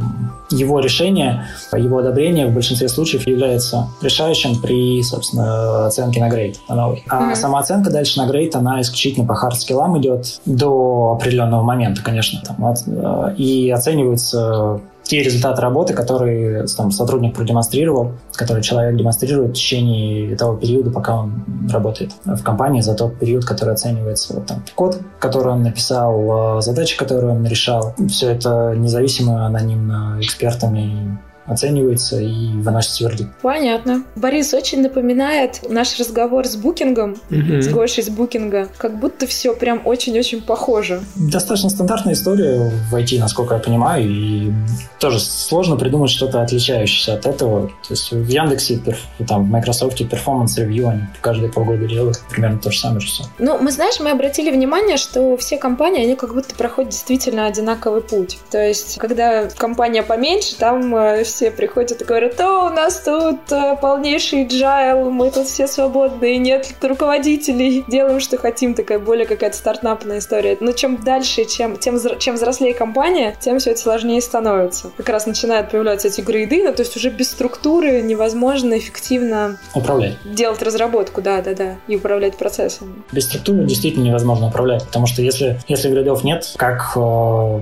его 0.50 0.80
решение, 0.80 1.46
его 1.72 1.98
одобрение 1.98 2.46
в 2.46 2.54
большинстве 2.54 2.88
случаев 2.88 3.26
является 3.26 3.88
решающим 4.00 4.60
при, 4.60 5.02
собственно, 5.02 5.86
оценке 5.86 6.20
на 6.20 6.28
грейд. 6.28 6.60
А 6.68 6.76
mm-hmm. 6.76 7.34
самооценка 7.34 7.90
дальше 7.90 8.20
на 8.20 8.26
грейд, 8.26 8.54
она 8.54 8.80
исключительно 8.80 9.26
по 9.26 9.34
хард-скиллам 9.34 9.98
идет 9.98 10.40
до 10.46 11.16
определенного 11.18 11.62
момента, 11.62 12.02
конечно. 12.02 12.40
Там, 12.46 12.64
от, 12.64 12.78
э, 12.86 13.34
и 13.36 13.70
оценивается 13.70 14.80
те 15.02 15.22
результаты 15.22 15.60
работы, 15.60 15.94
которые 15.94 16.66
там, 16.76 16.90
сотрудник 16.90 17.34
продемонстрировал, 17.34 18.12
которые 18.34 18.62
человек 18.62 18.96
демонстрирует 18.96 19.50
в 19.50 19.54
течение 19.54 20.36
того 20.36 20.56
периода, 20.56 20.90
пока 20.90 21.16
он 21.16 21.42
работает 21.70 22.12
в 22.24 22.42
компании, 22.42 22.80
за 22.80 22.94
тот 22.94 23.18
период, 23.18 23.44
который 23.44 23.74
оценивается. 23.74 24.34
Вот, 24.34 24.46
там, 24.46 24.62
код, 24.74 25.00
который 25.18 25.52
он 25.52 25.62
написал, 25.62 26.58
э, 26.58 26.62
задачи, 26.62 26.96
которые 26.96 27.32
он 27.32 27.44
решал. 27.46 27.94
Все 28.08 28.30
это 28.30 28.74
независимо, 28.76 29.46
анонимно 29.46 30.18
экспертами 30.20 31.18
оценивается 31.50 32.20
и 32.20 32.52
выносится 32.54 33.04
вердикт. 33.04 33.30
Понятно. 33.42 34.04
Борис 34.16 34.54
очень 34.54 34.82
напоминает 34.82 35.60
наш 35.68 35.98
разговор 35.98 36.46
с 36.46 36.56
Booking 36.56 36.98
ом, 36.98 37.16
угу. 37.30 37.60
с 37.60 37.68
Гошей 37.68 38.04
с 38.04 38.08
Booking 38.08 38.55
а. 38.55 38.68
Как 38.78 38.98
будто 38.98 39.26
все 39.26 39.54
прям 39.54 39.82
очень-очень 39.84 40.42
похоже. 40.42 41.00
Достаточно 41.16 41.70
стандартная 41.70 42.14
история 42.14 42.70
в 42.90 42.94
IT, 42.94 43.18
насколько 43.18 43.54
я 43.54 43.60
понимаю, 43.60 44.08
и 44.08 44.52
тоже 44.98 45.18
сложно 45.18 45.76
придумать 45.76 46.10
что-то 46.10 46.42
отличающееся 46.42 47.14
от 47.14 47.26
этого. 47.26 47.68
То 47.68 47.90
есть 47.90 48.12
в 48.12 48.28
Яндексе, 48.28 48.80
там, 49.26 49.44
в 49.44 49.50
Microsoft 49.50 49.98
performance 50.08 50.56
review 50.58 50.88
они 50.88 51.02
каждые 51.20 51.50
полгода 51.50 51.86
делают 51.86 52.20
примерно 52.30 52.58
то 52.58 52.70
же 52.70 52.78
самое 52.78 53.00
же 53.00 53.06
все. 53.08 53.24
Ну, 53.38 53.58
мы, 53.58 53.70
знаешь, 53.70 53.98
мы 54.00 54.10
обратили 54.10 54.50
внимание, 54.50 54.96
что 54.96 55.36
все 55.36 55.58
компании, 55.58 56.04
они 56.04 56.16
как 56.16 56.34
будто 56.34 56.54
проходят 56.54 56.90
действительно 56.90 57.46
одинаковый 57.46 58.02
путь. 58.02 58.38
То 58.50 58.66
есть, 58.66 58.98
когда 58.98 59.46
компания 59.48 60.02
поменьше, 60.02 60.56
там 60.56 60.94
э, 60.94 61.24
все 61.40 61.50
приходят 61.50 62.02
и 62.02 62.04
говорят, 62.04 62.38
о, 62.38 62.66
у 62.66 62.68
нас 62.68 63.00
тут 63.00 63.50
э, 63.50 63.74
полнейший 63.80 64.46
джайл, 64.46 65.10
мы 65.10 65.30
тут 65.30 65.46
все 65.46 65.66
свободные, 65.66 66.36
нет 66.36 66.74
руководителей, 66.82 67.82
делаем, 67.88 68.20
что 68.20 68.36
хотим, 68.36 68.74
такая 68.74 68.98
более 68.98 69.24
какая-то 69.24 69.56
стартапная 69.56 70.18
история. 70.18 70.58
Но 70.60 70.72
чем 70.72 70.98
дальше, 71.02 71.46
чем, 71.46 71.78
тем, 71.78 71.98
чем 72.18 72.34
взрослее 72.34 72.74
компания, 72.74 73.34
тем 73.40 73.58
все 73.58 73.70
это 73.70 73.80
сложнее 73.80 74.20
становится. 74.20 74.90
Как 74.98 75.08
раз 75.08 75.24
начинают 75.24 75.70
появляться 75.70 76.08
эти 76.08 76.20
грейды, 76.20 76.62
ну, 76.62 76.74
то 76.74 76.82
есть 76.82 76.94
уже 76.94 77.08
без 77.08 77.30
структуры 77.30 78.02
невозможно 78.02 78.76
эффективно 78.76 79.58
управлять. 79.74 80.16
Делать 80.26 80.60
разработку, 80.60 81.22
да, 81.22 81.40
да, 81.40 81.54
да, 81.54 81.76
и 81.88 81.96
управлять 81.96 82.36
процессами. 82.36 82.96
Без 83.12 83.24
структуры 83.24 83.64
действительно 83.64 84.04
невозможно 84.04 84.48
управлять, 84.48 84.84
потому 84.84 85.06
что 85.06 85.22
если, 85.22 85.58
если 85.68 85.88
грейдов 85.88 86.22
нет, 86.22 86.52
как 86.56 86.92
э, 86.96 87.00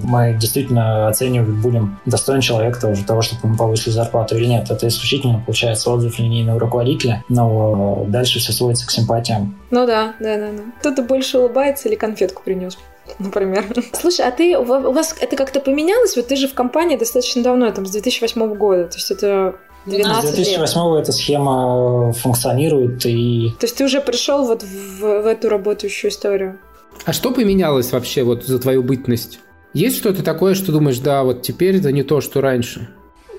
мы 0.02 0.36
действительно 0.36 1.06
оценивать 1.06 1.50
будем 1.50 2.00
достоин 2.06 2.40
человек 2.40 2.76
того, 2.80 2.96
того 3.06 3.22
чтобы 3.22 3.56
повысили 3.58 3.92
зарплату 3.92 4.36
или 4.36 4.46
нет. 4.46 4.70
Это 4.70 4.88
исключительно, 4.88 5.42
получается, 5.44 5.90
отзыв 5.90 6.18
линейного 6.18 6.58
руководителя, 6.58 7.24
но 7.28 8.06
дальше 8.08 8.38
все 8.38 8.52
сводится 8.52 8.86
к 8.86 8.90
симпатиям. 8.90 9.60
Ну 9.70 9.86
да, 9.86 10.14
да, 10.20 10.36
да. 10.36 10.50
да. 10.52 10.62
Кто-то 10.80 11.02
больше 11.02 11.38
улыбается 11.38 11.88
или 11.88 11.96
конфетку 11.96 12.42
принес 12.42 12.78
например. 13.18 13.64
Слушай, 13.92 14.26
а 14.26 14.30
ты, 14.30 14.56
у 14.58 14.64
вас 14.64 15.14
это 15.20 15.36
как-то 15.36 15.60
поменялось? 15.60 16.16
Вот 16.16 16.28
ты 16.28 16.36
же 16.36 16.48
в 16.48 16.54
компании 16.54 16.96
достаточно 16.96 17.42
давно, 17.42 17.70
там, 17.70 17.86
с 17.86 17.90
2008 17.90 18.54
года, 18.54 18.84
то 18.84 18.96
есть 18.96 19.10
это 19.10 19.56
12 19.86 20.30
С 20.30 20.34
2008 20.34 20.94
лет. 20.94 21.02
эта 21.02 21.12
схема 21.12 22.12
функционирует 22.12 23.04
и... 23.06 23.50
То 23.58 23.66
есть 23.66 23.76
ты 23.76 23.84
уже 23.84 24.00
пришел 24.00 24.46
вот 24.46 24.62
в, 24.62 25.00
в 25.00 25.26
эту 25.26 25.48
работающую 25.48 26.10
историю? 26.10 26.58
А 27.04 27.12
что 27.12 27.30
поменялось 27.30 27.92
вообще 27.92 28.22
вот 28.22 28.44
за 28.44 28.58
твою 28.58 28.82
бытность? 28.82 29.40
Есть 29.74 29.98
что-то 29.98 30.22
такое, 30.22 30.54
что 30.54 30.72
думаешь, 30.72 30.98
да, 30.98 31.22
вот 31.22 31.42
теперь 31.42 31.76
это 31.76 31.92
не 31.92 32.02
то, 32.02 32.20
что 32.20 32.40
раньше? 32.40 32.88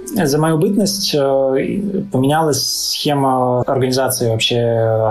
За 0.05 0.37
мою 0.37 0.57
бытность 0.57 1.13
э, 1.13 1.17
поменялась 2.11 2.91
схема 2.91 3.61
организации 3.61 4.29
вообще 4.29 4.59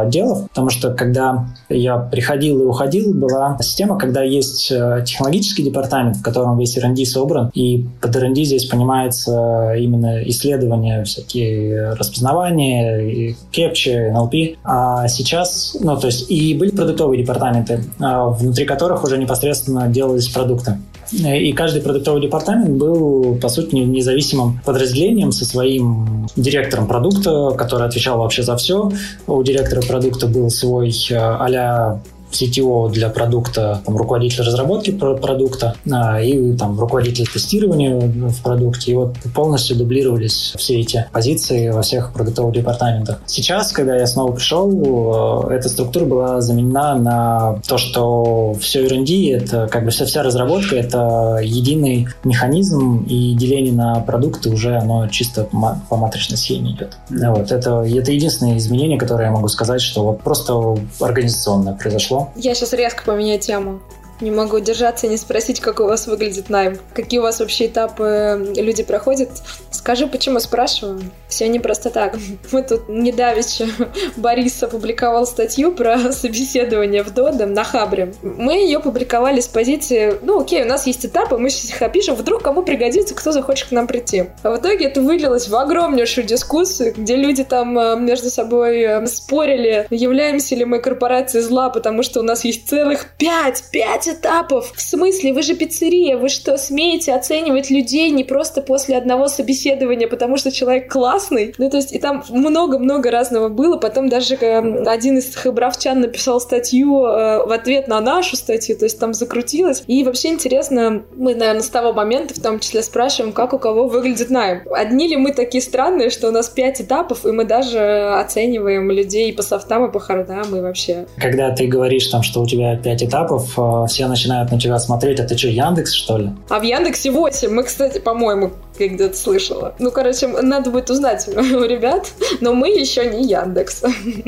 отделов, 0.00 0.48
потому 0.48 0.70
что 0.70 0.92
когда 0.92 1.46
я 1.68 1.98
приходил 1.98 2.60
и 2.62 2.64
уходил, 2.64 3.14
была 3.14 3.56
система, 3.60 3.98
когда 3.98 4.22
есть 4.22 4.70
э, 4.72 5.04
технологический 5.06 5.62
департамент, 5.62 6.16
в 6.16 6.22
котором 6.22 6.58
весь 6.58 6.76
R&D 6.76 7.04
собран, 7.04 7.50
и 7.54 7.86
под 8.00 8.16
R&D 8.16 8.42
здесь 8.42 8.64
понимается 8.66 9.74
именно 9.74 10.22
исследования, 10.28 11.04
всякие 11.04 11.92
распознавания, 11.92 13.36
кепчи, 13.50 13.90
NLP. 13.90 14.56
А 14.64 15.06
сейчас, 15.08 15.76
ну, 15.80 15.96
то 15.96 16.06
есть, 16.06 16.30
и 16.30 16.54
были 16.54 16.70
продуктовые 16.70 17.22
департаменты, 17.22 17.84
а 18.00 18.26
внутри 18.26 18.64
которых 18.64 19.04
уже 19.04 19.18
непосредственно 19.18 19.88
делались 19.88 20.28
продукты. 20.28 20.78
И 21.12 21.52
каждый 21.52 21.82
продуктовый 21.82 22.22
департамент 22.22 22.70
был, 22.70 23.38
по 23.40 23.48
сути, 23.48 23.74
независимым 23.74 24.60
подразделением 24.64 25.32
со 25.32 25.44
своим 25.44 26.28
директором 26.36 26.86
продукта, 26.86 27.54
который 27.56 27.86
отвечал 27.86 28.18
вообще 28.18 28.42
за 28.42 28.56
все. 28.56 28.90
У 29.26 29.42
директора 29.42 29.80
продукта 29.82 30.26
был 30.26 30.50
свой 30.50 30.92
а 31.12 32.00
CTO 32.30 32.90
для 32.90 33.08
продукта, 33.08 33.82
там, 33.84 33.96
руководитель 33.96 34.42
разработки 34.42 34.90
продукта 34.90 35.74
а, 35.90 36.20
и 36.20 36.56
там, 36.56 36.78
руководитель 36.78 37.26
тестирования 37.26 37.98
в 37.98 38.42
продукте. 38.42 38.92
И 38.92 38.94
вот 38.94 39.16
полностью 39.34 39.76
дублировались 39.76 40.54
все 40.56 40.80
эти 40.80 41.06
позиции 41.12 41.70
во 41.70 41.82
всех 41.82 42.12
продуктовых 42.12 42.54
департаментах. 42.54 43.20
Сейчас, 43.26 43.72
когда 43.72 43.96
я 43.96 44.06
снова 44.06 44.32
пришел, 44.32 45.48
э, 45.48 45.54
эта 45.54 45.68
структура 45.68 46.04
была 46.04 46.40
заменена 46.40 46.94
на 46.94 47.60
то, 47.66 47.78
что 47.78 48.54
все 48.60 48.84
R&D, 48.86 49.32
это 49.32 49.68
как 49.68 49.84
бы 49.84 49.90
вся, 49.90 50.04
вся 50.04 50.22
разработка, 50.22 50.76
это 50.76 51.40
единый 51.42 52.08
механизм, 52.24 53.04
и 53.08 53.34
деление 53.34 53.72
на 53.72 54.00
продукты 54.00 54.50
уже 54.50 54.76
оно 54.76 55.08
чисто 55.08 55.44
по 55.44 55.96
матричной 55.96 56.36
схеме 56.36 56.72
идет. 56.72 56.96
Вот, 57.10 57.52
это, 57.52 57.82
это 57.82 58.12
единственное 58.12 58.56
изменение, 58.58 58.98
которое 58.98 59.26
я 59.26 59.30
могу 59.30 59.48
сказать, 59.48 59.80
что 59.80 60.04
вот 60.04 60.20
просто 60.20 60.76
организационное 61.00 61.74
произошло 61.74 62.17
я 62.36 62.54
сейчас 62.54 62.72
резко 62.72 63.04
поменяю 63.04 63.40
тему. 63.40 63.80
Не 64.20 64.30
могу 64.30 64.56
удержаться 64.56 65.06
и 65.06 65.10
не 65.10 65.16
спросить, 65.16 65.60
как 65.60 65.80
у 65.80 65.84
вас 65.84 66.06
выглядит 66.06 66.50
найм. 66.50 66.78
Какие 66.94 67.20
у 67.20 67.22
вас 67.22 67.40
вообще 67.40 67.66
этапы 67.66 68.52
люди 68.56 68.82
проходят. 68.82 69.30
Скажу, 69.70 70.08
почему 70.08 70.40
спрашиваю. 70.40 71.00
Все 71.28 71.46
не 71.48 71.60
просто 71.60 71.90
так. 71.90 72.16
Мы 72.52 72.62
тут 72.62 72.88
недавеча 72.88 73.66
Борис 74.16 74.62
опубликовал 74.62 75.26
статью 75.26 75.72
про 75.72 76.12
собеседование 76.12 77.02
в 77.02 77.12
Доде 77.14 77.46
на 77.46 77.64
Хабре. 77.64 78.14
Мы 78.22 78.54
ее 78.54 78.80
публиковали 78.80 79.40
с 79.40 79.48
позиции, 79.48 80.18
ну 80.22 80.40
окей, 80.40 80.62
у 80.62 80.66
нас 80.66 80.86
есть 80.86 81.06
этапы, 81.06 81.38
мы 81.38 81.50
сейчас 81.50 81.70
их 81.70 81.82
опишем, 81.82 82.14
вдруг 82.14 82.42
кому 82.42 82.62
пригодится, 82.62 83.14
кто 83.14 83.32
захочет 83.32 83.68
к 83.68 83.72
нам 83.72 83.86
прийти. 83.86 84.26
А 84.42 84.50
в 84.50 84.58
итоге 84.58 84.86
это 84.86 85.00
вылилось 85.00 85.48
в 85.48 85.54
огромнейшую 85.54 86.26
дискуссию, 86.26 86.94
где 86.96 87.16
люди 87.16 87.44
там 87.44 87.78
э, 87.78 87.96
между 87.96 88.30
собой 88.30 88.80
э, 88.80 89.06
спорили, 89.06 89.86
являемся 89.90 90.54
ли 90.54 90.64
мы 90.64 90.80
корпорацией 90.80 91.44
зла, 91.44 91.70
потому 91.70 92.02
что 92.02 92.20
у 92.20 92.22
нас 92.22 92.44
есть 92.44 92.68
целых 92.68 93.06
пять, 93.18 93.62
пять 93.70 94.07
Пять 94.08 94.18
этапов? 94.18 94.72
В 94.74 94.80
смысле? 94.80 95.32
Вы 95.32 95.42
же 95.42 95.54
пиццерия, 95.54 96.16
вы 96.16 96.28
что, 96.28 96.56
смеете 96.56 97.12
оценивать 97.14 97.70
людей 97.70 98.10
не 98.10 98.24
просто 98.24 98.62
после 98.62 98.96
одного 98.96 99.28
собеседования, 99.28 100.08
потому 100.08 100.36
что 100.36 100.50
человек 100.50 100.90
классный? 100.90 101.54
Ну, 101.58 101.68
то 101.70 101.76
есть, 101.76 101.92
и 101.92 101.98
там 101.98 102.24
много-много 102.30 103.10
разного 103.10 103.48
было. 103.48 103.76
Потом 103.76 104.08
даже 104.08 104.34
э, 104.34 104.84
один 104.84 105.18
из 105.18 105.34
хабровчан 105.34 106.00
написал 106.00 106.40
статью 106.40 107.04
э, 107.04 107.44
в 107.46 107.52
ответ 107.52 107.88
на 107.88 108.00
нашу 108.00 108.36
статью, 108.36 108.76
то 108.78 108.84
есть 108.84 108.98
там 108.98 109.14
закрутилось. 109.14 109.82
И 109.86 110.02
вообще 110.04 110.28
интересно, 110.28 111.02
мы, 111.16 111.34
наверное, 111.34 111.62
с 111.62 111.68
того 111.68 111.92
момента 111.92 112.34
в 112.34 112.42
том 112.42 112.60
числе 112.60 112.82
спрашиваем, 112.82 113.32
как 113.32 113.52
у 113.52 113.58
кого 113.58 113.88
выглядит 113.88 114.30
найм. 114.30 114.62
Одни 114.70 115.08
ли 115.08 115.16
мы 115.16 115.32
такие 115.32 115.62
странные, 115.62 116.10
что 116.10 116.28
у 116.28 116.30
нас 116.30 116.48
пять 116.48 116.80
этапов, 116.80 117.26
и 117.26 117.32
мы 117.32 117.44
даже 117.44 117.78
оцениваем 118.18 118.90
людей 118.90 119.32
по 119.32 119.42
софтам 119.42 119.86
и 119.86 119.92
по 119.92 120.00
хардам, 120.00 120.56
и 120.56 120.60
вообще. 120.60 121.06
Когда 121.18 121.50
ты 121.50 121.66
говоришь 121.66 122.06
там, 122.06 122.22
что 122.22 122.40
у 122.40 122.46
тебя 122.46 122.76
пять 122.76 123.02
этапов, 123.02 123.58
э, 123.58 123.86
все 123.98 124.06
начинают 124.06 124.52
на 124.52 124.60
тебя 124.60 124.78
смотреть, 124.78 125.18
а 125.18 125.24
ты 125.24 125.36
что, 125.36 125.48
Яндекс, 125.48 125.92
что 125.92 126.18
ли? 126.18 126.30
А 126.50 126.60
в 126.60 126.62
Яндексе 126.62 127.10
8. 127.10 127.50
Мы, 127.50 127.64
кстати, 127.64 127.98
по-моему, 127.98 128.52
я 128.78 128.86
где-то 128.86 129.16
слышала. 129.16 129.74
Ну, 129.80 129.90
короче, 129.90 130.28
надо 130.28 130.70
будет 130.70 130.88
узнать 130.88 131.26
у 131.36 131.64
ребят, 131.64 132.12
но 132.40 132.54
мы 132.54 132.68
еще 132.68 133.06
не 133.06 133.28
Яндекс. 133.28 133.82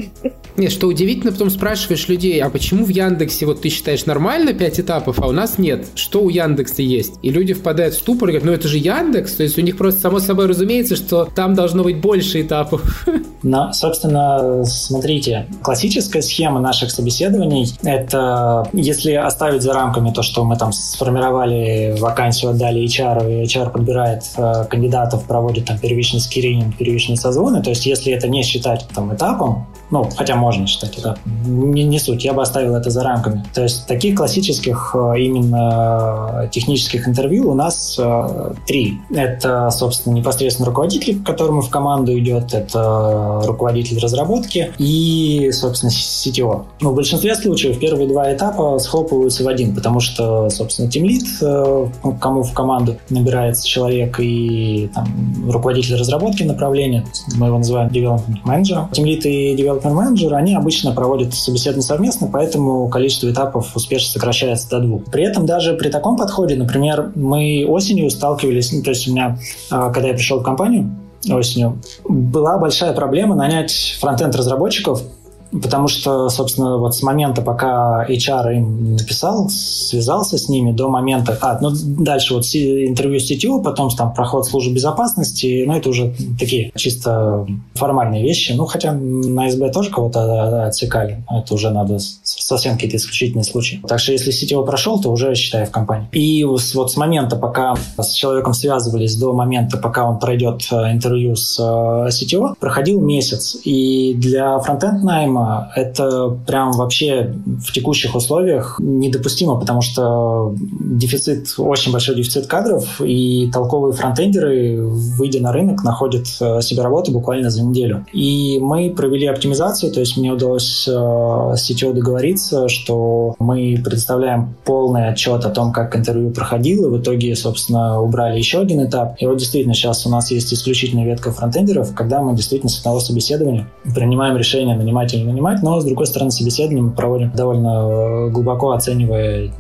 Нет, 0.57 0.73
что 0.73 0.89
удивительно, 0.89 1.31
потом 1.31 1.51
спрашиваешь 1.51 2.09
людей, 2.09 2.43
а 2.43 2.51
почему 2.51 2.85
в 2.85 2.89
Яндексе 2.89 3.47
вот 3.47 3.63
ты 3.63 3.69
считаешь 3.69 4.07
нормально 4.07 4.53
5 4.53 4.81
этапов, 4.81 5.21
а 5.21 5.29
у 5.29 5.33
нас 5.33 5.57
нет? 5.59 5.87
Что 5.95 6.23
у 6.23 6.29
Яндекса 6.29 6.83
есть? 6.83 7.15
И 7.23 7.31
люди 7.31 7.55
впадают 7.55 7.95
в 7.95 7.99
ступор 7.99 8.29
и 8.29 8.33
говорят, 8.33 8.47
ну 8.47 8.53
это 8.53 8.67
же 8.67 8.77
Яндекс, 8.77 9.35
то 9.35 9.45
есть 9.45 9.57
у 9.57 9.63
них 9.63 9.79
просто 9.79 10.01
само 10.01 10.19
собой 10.19 10.47
разумеется, 10.47 10.97
что 10.97 11.25
там 11.25 11.55
должно 11.55 11.85
быть 11.85 12.01
больше 12.01 12.43
этапов. 12.43 13.07
Но, 13.43 13.73
собственно, 13.73 14.65
смотрите, 14.65 15.47
классическая 15.63 16.21
схема 16.21 16.61
наших 16.61 16.91
собеседований– 16.91 17.73
это 17.83 18.69
если 18.75 19.13
оставить 19.13 19.60
за 19.63 19.73
рамками 19.73 20.11
то, 20.11 20.23
что 20.23 20.45
мы 20.45 20.57
там 20.57 20.73
сформировали 20.73 21.97
вакансию, 21.99 22.53
отдали 22.53 22.85
HR, 22.85 23.43
и 23.43 23.45
HR 23.45 23.71
подбирает 23.71 24.23
э, 24.37 24.65
кандидатов, 24.69 25.25
проводит 25.25 25.67
там 25.67 25.79
первичный 25.79 26.21
скрининг, 26.21 26.77
первичные 26.77 27.17
созвоны, 27.17 27.63
то 27.63 27.71
есть 27.71 27.87
если 27.87 28.13
это 28.13 28.29
не 28.29 28.43
считать 28.43 28.87
там 28.95 29.15
этапом, 29.15 29.67
ну, 29.91 30.09
хотя 30.17 30.37
можно 30.37 30.67
считать 30.67 30.99
это, 30.99 31.19
не, 31.47 31.85
не 31.85 31.99
суть, 31.99 32.25
я 32.25 32.33
бы 32.33 32.43
оставил 32.43 32.75
это 32.75 32.91
за 32.91 33.03
рамками. 33.03 33.45
То 33.55 33.63
есть 33.63 33.87
таких 33.87 34.17
классических 34.17 34.95
э, 34.95 35.21
именно 35.21 36.49
технических 36.53 37.09
интервью 37.09 37.51
у 37.51 37.55
нас 37.55 37.97
э, 37.99 38.53
три. 38.67 38.99
Это, 39.11 39.71
собственно, 39.71 40.15
непосредственно 40.15 40.67
руководитель, 40.67 41.21
к 41.21 41.27
которому 41.27 41.61
в 41.61 41.71
команду 41.71 42.17
идет, 42.19 42.55
это 42.55 43.43
руководитель 43.45 43.99
разработки 43.99 44.73
и, 44.79 45.51
собственно, 45.53 45.91
CTO. 45.91 46.65
Ну, 46.81 46.91
в 46.91 46.95
большинстве 46.95 47.35
случаев 47.35 47.79
первые 47.79 48.09
два 48.09 48.33
этапа 48.33 48.79
схлопываются 48.79 49.45
в 49.45 49.49
один, 49.49 49.75
потому 49.75 50.01
что, 50.01 50.49
собственно, 50.51 50.91
тимлит, 50.91 51.25
э, 51.43 51.87
кому 52.21 52.43
в 52.43 52.53
команду 52.53 52.97
набирается 53.09 53.67
человек 53.67 54.21
и 54.21 54.91
там, 54.95 55.07
руководитель 55.51 55.97
разработки 55.97 56.43
направления, 56.43 57.05
мы 57.37 57.49
его 57.49 57.59
называем 57.59 57.91
development 57.91 58.43
manager. 58.45 58.93
Тимлит 58.93 59.27
и 59.27 59.55
development 59.81 59.95
manager, 59.95 60.35
они 60.35 60.55
обычно 60.55 60.93
проводят 60.93 61.35
собеседование 61.35 61.83
совместно, 61.83 62.29
поэтому 62.33 62.89
количество 62.89 63.31
этапов 63.31 63.75
успешно 63.75 64.13
сокращается 64.13 64.69
до 64.71 64.81
двух. 64.81 65.05
При 65.07 65.25
этом 65.25 65.47
даже 65.47 65.75
при 65.75 65.89
таком 65.89 66.17
подходе, 66.17 66.57
например, 66.57 67.13
мы 67.15 67.65
осенью 67.69 68.11
сталкивались, 68.11 68.73
ну, 68.73 68.83
то 68.83 68.91
есть 68.91 69.09
у 69.09 69.13
меня, 69.13 69.39
а, 69.71 69.91
когда 69.91 70.09
я 70.09 70.15
пришел 70.15 70.41
в 70.41 70.43
компанию, 70.43 70.91
осенью, 71.29 71.81
была 72.09 72.59
большая 72.59 72.93
проблема 72.93 73.35
нанять 73.35 73.97
фронтенд 74.01 74.35
разработчиков, 74.35 75.03
Потому 75.51 75.89
что, 75.89 76.29
собственно, 76.29 76.79
вот 76.79 76.95
с 76.95 77.03
момента, 77.03 77.43
пока 77.43 78.07
HR 78.09 78.57
им 78.57 78.95
написал, 78.95 79.49
связался 79.49 80.39
с 80.39 80.49
ними, 80.49 80.73
до 80.73 80.89
момента... 80.89 81.37
А, 81.41 81.59
ну, 81.61 81.71
дальше 81.73 82.35
вот 82.35 82.45
интервью 82.45 83.21
с 83.21 83.31
CTO, 83.31 83.63
потом 83.63 83.91
там 83.91 84.15
проход 84.15 84.47
службы 84.47 84.75
безопасности, 84.75 85.65
ну, 85.67 85.77
это 85.77 85.89
уже 85.89 86.15
такие 86.39 86.71
чисто 86.77 87.47
формальные 87.75 88.23
вещи. 88.23 88.53
Ну, 88.53 88.67
хотя 88.67 88.93
на 88.93 89.51
СБ 89.51 89.71
тоже 89.71 89.91
кого-то 89.91 90.67
отсекали. 90.67 91.25
Это 91.31 91.55
уже 91.55 91.71
надо 91.71 91.99
совсем 92.23 92.75
какие-то 92.75 92.97
исключительные 92.97 93.45
случаи. 93.45 93.81
Так 93.87 93.99
что 94.01 94.13
если 94.13 94.33
CTO 94.33 94.65
прошел, 94.65 95.01
то 95.01 95.11
уже, 95.11 95.35
считаю, 95.35 95.67
в 95.67 95.71
компании. 95.71 96.09
И 96.13 96.45
вот 96.45 96.61
с 96.93 96.97
момента, 96.97 97.37
пока 97.37 97.75
с 97.99 98.13
человеком 98.13 98.55
связывались, 98.55 99.17
до 99.17 99.33
момента, 99.33 99.79
пока 99.79 100.09
он 100.09 100.19
пройдет 100.19 100.67
э, 100.71 100.93
интервью 100.93 101.37
с 101.37 101.59
CTO, 101.59 102.53
э, 102.53 102.55
проходил 102.59 103.01
месяц. 103.01 103.57
И 103.65 104.15
для 104.15 104.59
фронтенд 104.59 105.03
найма 105.03 105.40
проблема. 105.41 105.73
Это 105.75 106.39
прям 106.47 106.73
вообще 106.73 107.35
в 107.65 107.73
текущих 107.73 108.15
условиях 108.15 108.77
недопустимо, 108.81 109.59
потому 109.59 109.83
что 109.83 110.55
дефицит, 110.59 111.55
очень 111.59 111.93
большой 111.93 112.17
дефицит 112.17 112.47
кадров, 112.47 113.01
и 113.01 113.51
толковые 113.53 113.93
фронтендеры, 113.93 114.83
выйдя 114.83 115.41
на 115.41 115.53
рынок, 115.53 115.83
находят 115.85 116.27
э, 116.41 116.61
себе 116.61 116.83
работу 116.83 117.13
буквально 117.13 117.51
за 117.51 117.63
неделю. 117.63 118.07
И 118.13 118.59
мы 118.61 118.91
провели 118.91 119.27
оптимизацию, 119.27 119.93
то 119.93 120.01
есть 120.01 120.17
мне 120.17 120.33
удалось 120.33 120.89
э, 120.89 121.55
с 121.57 121.63
сетью 121.63 121.93
договориться, 121.93 122.69
что 122.69 123.35
мы 123.39 123.81
предоставляем 123.85 124.55
полный 124.65 125.09
отчет 125.09 125.45
о 125.45 125.51
том, 125.51 125.73
как 125.73 125.97
интервью 125.97 126.31
проходило, 126.31 126.89
в 126.89 127.01
итоге, 127.01 127.35
собственно, 127.37 128.01
убрали 128.01 128.39
еще 128.39 128.61
один 128.61 128.85
этап. 128.85 129.17
И 129.19 129.27
вот 129.27 129.39
действительно 129.39 129.75
сейчас 129.75 130.07
у 130.07 130.11
нас 130.11 130.31
есть 130.31 130.53
исключительная 130.53 131.05
ветка 131.05 131.33
фронтендеров, 131.33 131.95
когда 131.95 132.21
мы 132.23 132.35
действительно 132.37 132.71
с 132.71 132.79
одного 132.79 133.01
собеседования 133.01 133.67
принимаем 133.95 134.37
решение, 134.37 134.77
нанимать 134.77 135.15
или 135.15 135.25
нанимать, 135.31 135.63
но, 135.63 135.81
с 135.81 135.85
другой 135.85 136.07
стороны, 136.07 136.31
собеседование 136.31 136.83
мы 136.83 136.93
проводим 136.93 137.33
довольно 137.33 138.27
э, 138.27 138.31
глубоко 138.31 138.73
оценивая 138.73 139.51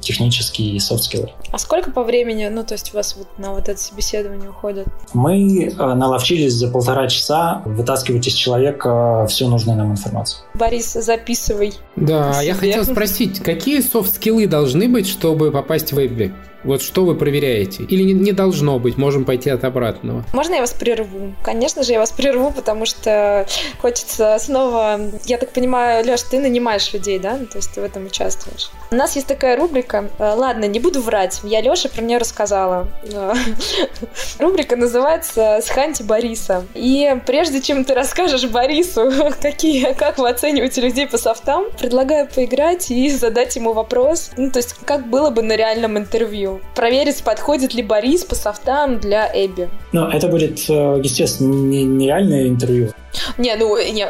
технические 0.00 0.76
и 0.76 0.78
soft 0.78 0.97
skill 0.97 1.20
ы. 1.20 1.30
А 1.50 1.58
сколько 1.58 1.90
по 1.90 2.04
времени, 2.04 2.48
ну, 2.48 2.64
то 2.64 2.74
есть 2.74 2.92
у 2.92 2.96
вас 2.96 3.16
вот 3.16 3.26
на 3.38 3.52
вот 3.52 3.68
это 3.68 3.80
собеседование 3.80 4.50
уходит? 4.50 4.86
Мы 5.12 5.64
э, 5.64 5.94
наловчились 5.94 6.54
за 6.54 6.68
полтора 6.68 7.08
часа 7.08 7.62
вытаскивать 7.64 8.26
из 8.26 8.34
человека 8.34 9.26
всю 9.28 9.48
нужную 9.48 9.76
нам 9.78 9.92
информацию. 9.92 10.42
Борис, 10.54 10.92
записывай. 10.92 11.72
Да, 11.96 12.40
я 12.42 12.54
хотел 12.54 12.84
спросить, 12.84 13.40
какие 13.40 13.80
soft 13.80 14.06
skill 14.06 14.39
ы 14.39 14.46
должны 14.46 14.88
быть, 14.88 15.08
чтобы 15.08 15.50
попасть 15.50 15.92
в 15.92 15.98
Эбби? 16.04 16.32
Вот 16.64 16.82
что 16.82 17.04
вы 17.04 17.14
проверяете? 17.14 17.84
Или 17.84 18.02
не, 18.02 18.12
не 18.12 18.32
должно 18.32 18.78
быть? 18.78 18.96
Можем 18.96 19.24
пойти 19.24 19.50
от 19.50 19.64
обратного. 19.64 20.24
Можно 20.32 20.54
я 20.54 20.60
вас 20.60 20.72
прерву? 20.72 21.34
Конечно 21.42 21.82
же, 21.82 21.92
я 21.92 22.00
вас 22.00 22.10
прерву, 22.10 22.50
потому 22.50 22.84
что 22.84 23.46
хочется 23.80 24.36
снова... 24.40 25.00
Я 25.24 25.38
так 25.38 25.50
понимаю, 25.50 26.04
Леш, 26.04 26.22
ты 26.22 26.40
нанимаешь 26.40 26.92
людей, 26.92 27.18
да? 27.18 27.36
То 27.36 27.58
есть 27.58 27.72
ты 27.72 27.80
в 27.80 27.84
этом 27.84 28.06
участвуешь. 28.06 28.70
У 28.90 28.94
нас 28.94 29.14
есть 29.14 29.28
такая 29.28 29.56
рубрика. 29.56 30.10
Э, 30.18 30.34
ладно, 30.34 30.64
не 30.64 30.80
буду 30.80 31.00
врать. 31.00 31.40
Я 31.44 31.60
Леша 31.60 31.88
про 31.88 32.02
нее 32.02 32.18
рассказала. 32.18 32.88
Рубрика 34.38 34.76
называется 34.76 35.60
«Сханьте 35.62 36.04
Бориса». 36.04 36.64
И 36.74 37.16
прежде 37.26 37.60
чем 37.60 37.84
ты 37.84 37.94
расскажешь 37.94 38.46
Борису, 38.46 39.12
какие, 39.40 39.92
как 39.92 40.18
вы 40.18 40.28
оцениваете 40.28 40.80
людей 40.80 41.06
по 41.06 41.18
софтам, 41.18 41.66
предлагаю 41.78 42.26
поиграть 42.26 42.90
и 42.90 43.10
задать 43.10 43.54
ему 43.56 43.72
вопрос. 43.72 44.30
Ну, 44.36 44.50
то 44.50 44.58
есть, 44.58 44.74
как 44.84 45.08
было 45.08 45.30
бы 45.30 45.42
на 45.42 45.54
реальном 45.54 45.98
интервью. 45.98 46.57
Проверить, 46.74 47.22
подходит 47.22 47.74
ли 47.74 47.82
Борис 47.82 48.24
по 48.24 48.34
софтам 48.34 48.98
для 48.98 49.30
Эбби. 49.32 49.68
Ну, 49.92 50.08
это 50.08 50.28
будет, 50.28 50.58
э, 50.68 51.00
естественно, 51.02 51.52
не, 51.52 51.84
нереальное 51.84 52.48
интервью. 52.48 52.90
Не, 53.38 53.56
ну, 53.56 53.76
не, 53.76 54.06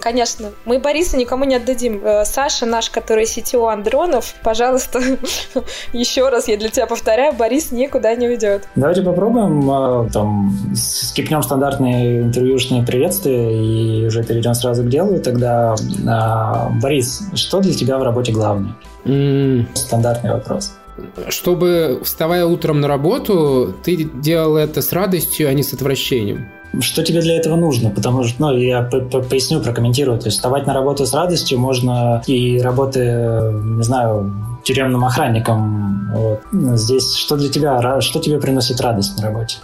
конечно. 0.00 0.48
Мы 0.64 0.78
Бориса 0.78 1.16
никому 1.16 1.44
не 1.44 1.56
отдадим. 1.56 2.00
Э, 2.04 2.24
Саша 2.24 2.66
наш, 2.66 2.90
который 2.90 3.24
CTO 3.24 3.70
Андронов, 3.70 4.34
пожалуйста, 4.42 5.00
еще 5.92 6.28
раз 6.28 6.48
я 6.48 6.56
для 6.56 6.68
тебя 6.68 6.86
повторяю, 6.86 7.34
Борис 7.34 7.72
никуда 7.72 8.14
не 8.14 8.28
уйдет. 8.28 8.68
Давайте 8.74 9.02
попробуем. 9.02 9.70
Э, 9.70 10.10
там, 10.10 10.74
скипнем 10.74 11.42
стандартные 11.42 12.22
интервьюшные 12.22 12.82
приветствия 12.82 13.52
и 13.54 14.06
уже 14.06 14.24
перейдем 14.24 14.54
сразу 14.54 14.82
к 14.82 14.88
делу. 14.88 15.20
Тогда, 15.20 15.74
Борис, 16.80 17.22
что 17.34 17.60
для 17.60 17.74
тебя 17.74 17.98
в 17.98 18.02
работе 18.02 18.32
главное? 18.32 18.74
Mm. 19.04 19.66
Стандартный 19.74 20.32
вопрос 20.32 20.72
чтобы, 21.28 22.00
вставая 22.04 22.44
утром 22.46 22.80
на 22.80 22.88
работу, 22.88 23.74
ты 23.84 24.04
делал 24.04 24.56
это 24.56 24.82
с 24.82 24.92
радостью, 24.92 25.48
а 25.48 25.52
не 25.52 25.62
с 25.62 25.72
отвращением. 25.72 26.48
Что 26.80 27.02
тебе 27.02 27.22
для 27.22 27.36
этого 27.36 27.56
нужно? 27.56 27.90
Потому 27.90 28.24
что, 28.24 28.42
ну, 28.42 28.56
я 28.56 28.82
поясню, 28.82 29.60
прокомментирую. 29.60 30.18
То 30.18 30.26
есть 30.26 30.36
вставать 30.36 30.66
на 30.66 30.74
работу 30.74 31.06
с 31.06 31.14
радостью 31.14 31.58
можно 31.58 32.22
и 32.26 32.60
работы, 32.60 33.00
не 33.00 33.82
знаю, 33.82 34.34
тюремным 34.64 35.04
охранником. 35.04 36.10
Вот. 36.12 36.40
Здесь 36.78 37.14
что 37.16 37.36
для 37.36 37.48
тебя, 37.48 38.00
что 38.00 38.20
тебе 38.20 38.38
приносит 38.38 38.80
радость 38.80 39.16
на 39.16 39.24
работе? 39.24 39.56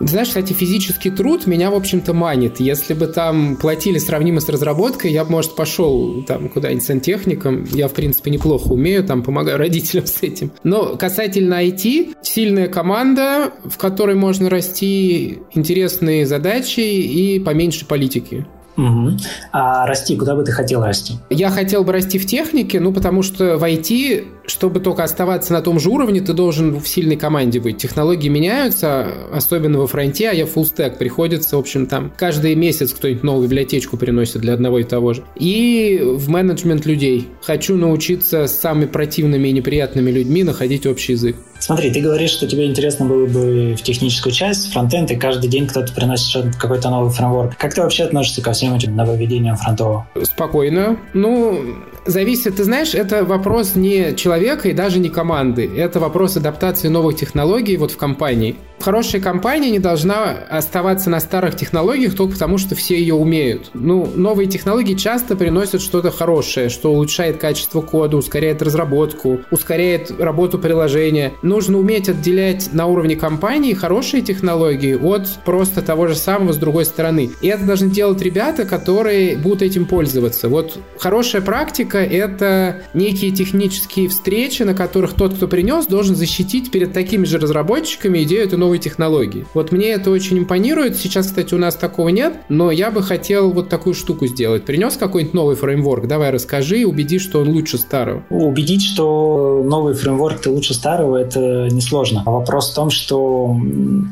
Знаешь, 0.00 0.28
кстати, 0.28 0.54
физический 0.54 1.10
труд 1.10 1.46
меня, 1.46 1.70
в 1.70 1.74
общем-то, 1.74 2.14
манит. 2.14 2.58
Если 2.58 2.94
бы 2.94 3.06
там 3.06 3.56
платили 3.56 3.98
сравнимо 3.98 4.40
с 4.40 4.48
разработкой, 4.48 5.12
я 5.12 5.24
бы, 5.24 5.32
может, 5.32 5.54
пошел 5.54 6.22
там 6.22 6.48
куда-нибудь 6.48 6.82
сантехником. 6.82 7.64
Я, 7.70 7.86
в 7.86 7.92
принципе, 7.92 8.30
неплохо 8.30 8.68
умею, 8.68 9.04
там, 9.04 9.22
помогаю 9.22 9.58
родителям 9.58 10.06
с 10.06 10.22
этим. 10.22 10.52
Но 10.64 10.96
касательно 10.96 11.62
IT, 11.62 12.16
сильная 12.22 12.68
команда, 12.68 13.52
в 13.64 13.76
которой 13.76 14.16
можно 14.16 14.48
расти 14.48 15.38
интересные 15.52 16.26
задачи 16.26 16.80
и 16.80 17.38
поменьше 17.38 17.86
политики. 17.86 18.46
Угу. 18.76 19.10
А 19.52 19.86
расти, 19.86 20.16
куда 20.16 20.34
бы 20.34 20.42
ты 20.42 20.52
хотел 20.52 20.82
расти? 20.82 21.14
Я 21.28 21.50
хотел 21.50 21.84
бы 21.84 21.92
расти 21.92 22.18
в 22.18 22.26
технике, 22.26 22.80
ну, 22.80 22.92
потому 22.92 23.22
что 23.22 23.58
в 23.58 23.64
IT 23.64 24.24
чтобы 24.50 24.80
только 24.80 25.04
оставаться 25.04 25.52
на 25.52 25.62
том 25.62 25.80
же 25.80 25.88
уровне, 25.88 26.20
ты 26.20 26.32
должен 26.32 26.78
в 26.78 26.86
сильной 26.86 27.16
команде 27.16 27.60
быть. 27.60 27.78
Технологии 27.78 28.28
меняются, 28.28 29.08
особенно 29.32 29.78
во 29.78 29.86
фронте, 29.86 30.28
а 30.28 30.32
я 30.32 30.44
stack. 30.44 30.98
Приходится, 30.98 31.56
в 31.56 31.60
общем, 31.60 31.86
там 31.86 32.12
каждый 32.16 32.54
месяц 32.54 32.92
кто-нибудь 32.92 33.22
новую 33.22 33.46
библиотечку 33.46 33.96
приносит 33.96 34.40
для 34.40 34.54
одного 34.54 34.80
и 34.80 34.84
того 34.84 35.14
же. 35.14 35.22
И 35.36 36.00
в 36.02 36.28
менеджмент 36.28 36.86
людей. 36.86 37.28
Хочу 37.42 37.76
научиться 37.76 38.46
с 38.46 38.58
самыми 38.58 38.86
противными 38.86 39.48
и 39.48 39.52
неприятными 39.52 40.10
людьми 40.10 40.42
находить 40.42 40.86
общий 40.86 41.12
язык. 41.12 41.36
Смотри, 41.60 41.92
ты 41.92 42.00
говоришь, 42.00 42.30
что 42.30 42.46
тебе 42.46 42.66
интересно 42.66 43.04
было 43.04 43.26
бы 43.26 43.76
в 43.78 43.82
техническую 43.82 44.32
часть, 44.32 44.72
фронтенд, 44.72 45.10
и 45.10 45.16
каждый 45.16 45.48
день 45.48 45.66
кто-то 45.66 45.92
приносит 45.92 46.56
какой-то 46.56 46.88
новый 46.88 47.12
фреймворк. 47.12 47.56
Как 47.58 47.74
ты 47.74 47.82
вообще 47.82 48.04
относишься 48.04 48.40
ко 48.42 48.52
всем 48.52 48.74
этим 48.74 48.96
нововведениям 48.96 49.56
фронтового? 49.56 50.08
Спокойно. 50.22 50.98
Ну, 51.12 51.62
зависит, 52.06 52.56
ты 52.56 52.64
знаешь, 52.64 52.94
это 52.94 53.24
вопрос 53.24 53.76
не 53.76 54.14
человека 54.16 54.39
и 54.66 54.72
даже 54.72 54.98
не 54.98 55.08
команды. 55.08 55.70
Это 55.76 56.00
вопрос 56.00 56.36
адаптации 56.36 56.88
новых 56.88 57.16
технологий 57.16 57.76
вот 57.76 57.90
в 57.90 57.96
компании. 57.96 58.56
Хорошая 58.80 59.20
компания 59.20 59.70
не 59.70 59.78
должна 59.78 60.30
оставаться 60.48 61.10
на 61.10 61.20
старых 61.20 61.54
технологиях 61.54 62.14
только 62.14 62.32
потому, 62.32 62.56
что 62.56 62.74
все 62.74 62.98
ее 62.98 63.14
умеют. 63.14 63.70
Ну, 63.74 64.10
новые 64.14 64.48
технологии 64.48 64.94
часто 64.94 65.36
приносят 65.36 65.82
что-то 65.82 66.10
хорошее, 66.10 66.70
что 66.70 66.90
улучшает 66.92 67.36
качество 67.36 67.82
кода, 67.82 68.16
ускоряет 68.16 68.62
разработку, 68.62 69.40
ускоряет 69.50 70.10
работу 70.18 70.58
приложения. 70.58 71.34
Нужно 71.42 71.78
уметь 71.78 72.08
отделять 72.08 72.72
на 72.72 72.86
уровне 72.86 73.16
компании 73.16 73.74
хорошие 73.74 74.22
технологии 74.22 74.94
от 74.94 75.28
просто 75.44 75.82
того 75.82 76.06
же 76.06 76.14
самого 76.14 76.52
с 76.52 76.56
другой 76.56 76.86
стороны. 76.86 77.30
И 77.42 77.48
это 77.48 77.66
должны 77.66 77.90
делать 77.90 78.22
ребята, 78.22 78.64
которые 78.64 79.36
будут 79.36 79.60
этим 79.60 79.84
пользоваться. 79.84 80.48
Вот 80.48 80.78
хорошая 80.98 81.42
практика— 81.42 81.98
это 81.98 82.82
некие 82.94 83.30
технические 83.30 84.08
встречи, 84.08 84.62
на 84.62 84.74
которых 84.74 85.12
тот, 85.12 85.34
кто 85.34 85.48
принес, 85.48 85.86
должен 85.86 86.16
защитить 86.16 86.70
перед 86.70 86.94
такими 86.94 87.26
же 87.26 87.38
разработчиками 87.38 88.22
идею 88.22 88.44
этой 88.44 88.58
новой 88.58 88.69
технологии. 88.78 89.46
Вот 89.54 89.72
мне 89.72 89.88
это 89.90 90.10
очень 90.10 90.38
импонирует. 90.38 90.96
Сейчас, 90.96 91.26
кстати, 91.26 91.54
у 91.54 91.58
нас 91.58 91.74
такого 91.74 92.08
нет, 92.08 92.34
но 92.48 92.70
я 92.70 92.90
бы 92.90 93.02
хотел 93.02 93.52
вот 93.52 93.68
такую 93.68 93.94
штуку 93.94 94.26
сделать. 94.26 94.64
Принес 94.64 94.96
какой-нибудь 94.96 95.34
новый 95.34 95.56
фреймворк, 95.56 96.06
давай 96.06 96.30
расскажи 96.30 96.80
и 96.80 96.84
убеди, 96.84 97.18
что 97.18 97.40
он 97.40 97.48
лучше 97.48 97.78
старого. 97.78 98.22
Убедить, 98.30 98.82
что 98.82 99.62
новый 99.64 99.94
фреймворк 99.94 100.40
ты 100.40 100.50
лучше 100.50 100.74
старого, 100.74 101.16
это 101.16 101.68
несложно. 101.70 102.22
А 102.26 102.30
вопрос 102.30 102.70
в 102.70 102.74
том, 102.74 102.90
что 102.90 103.56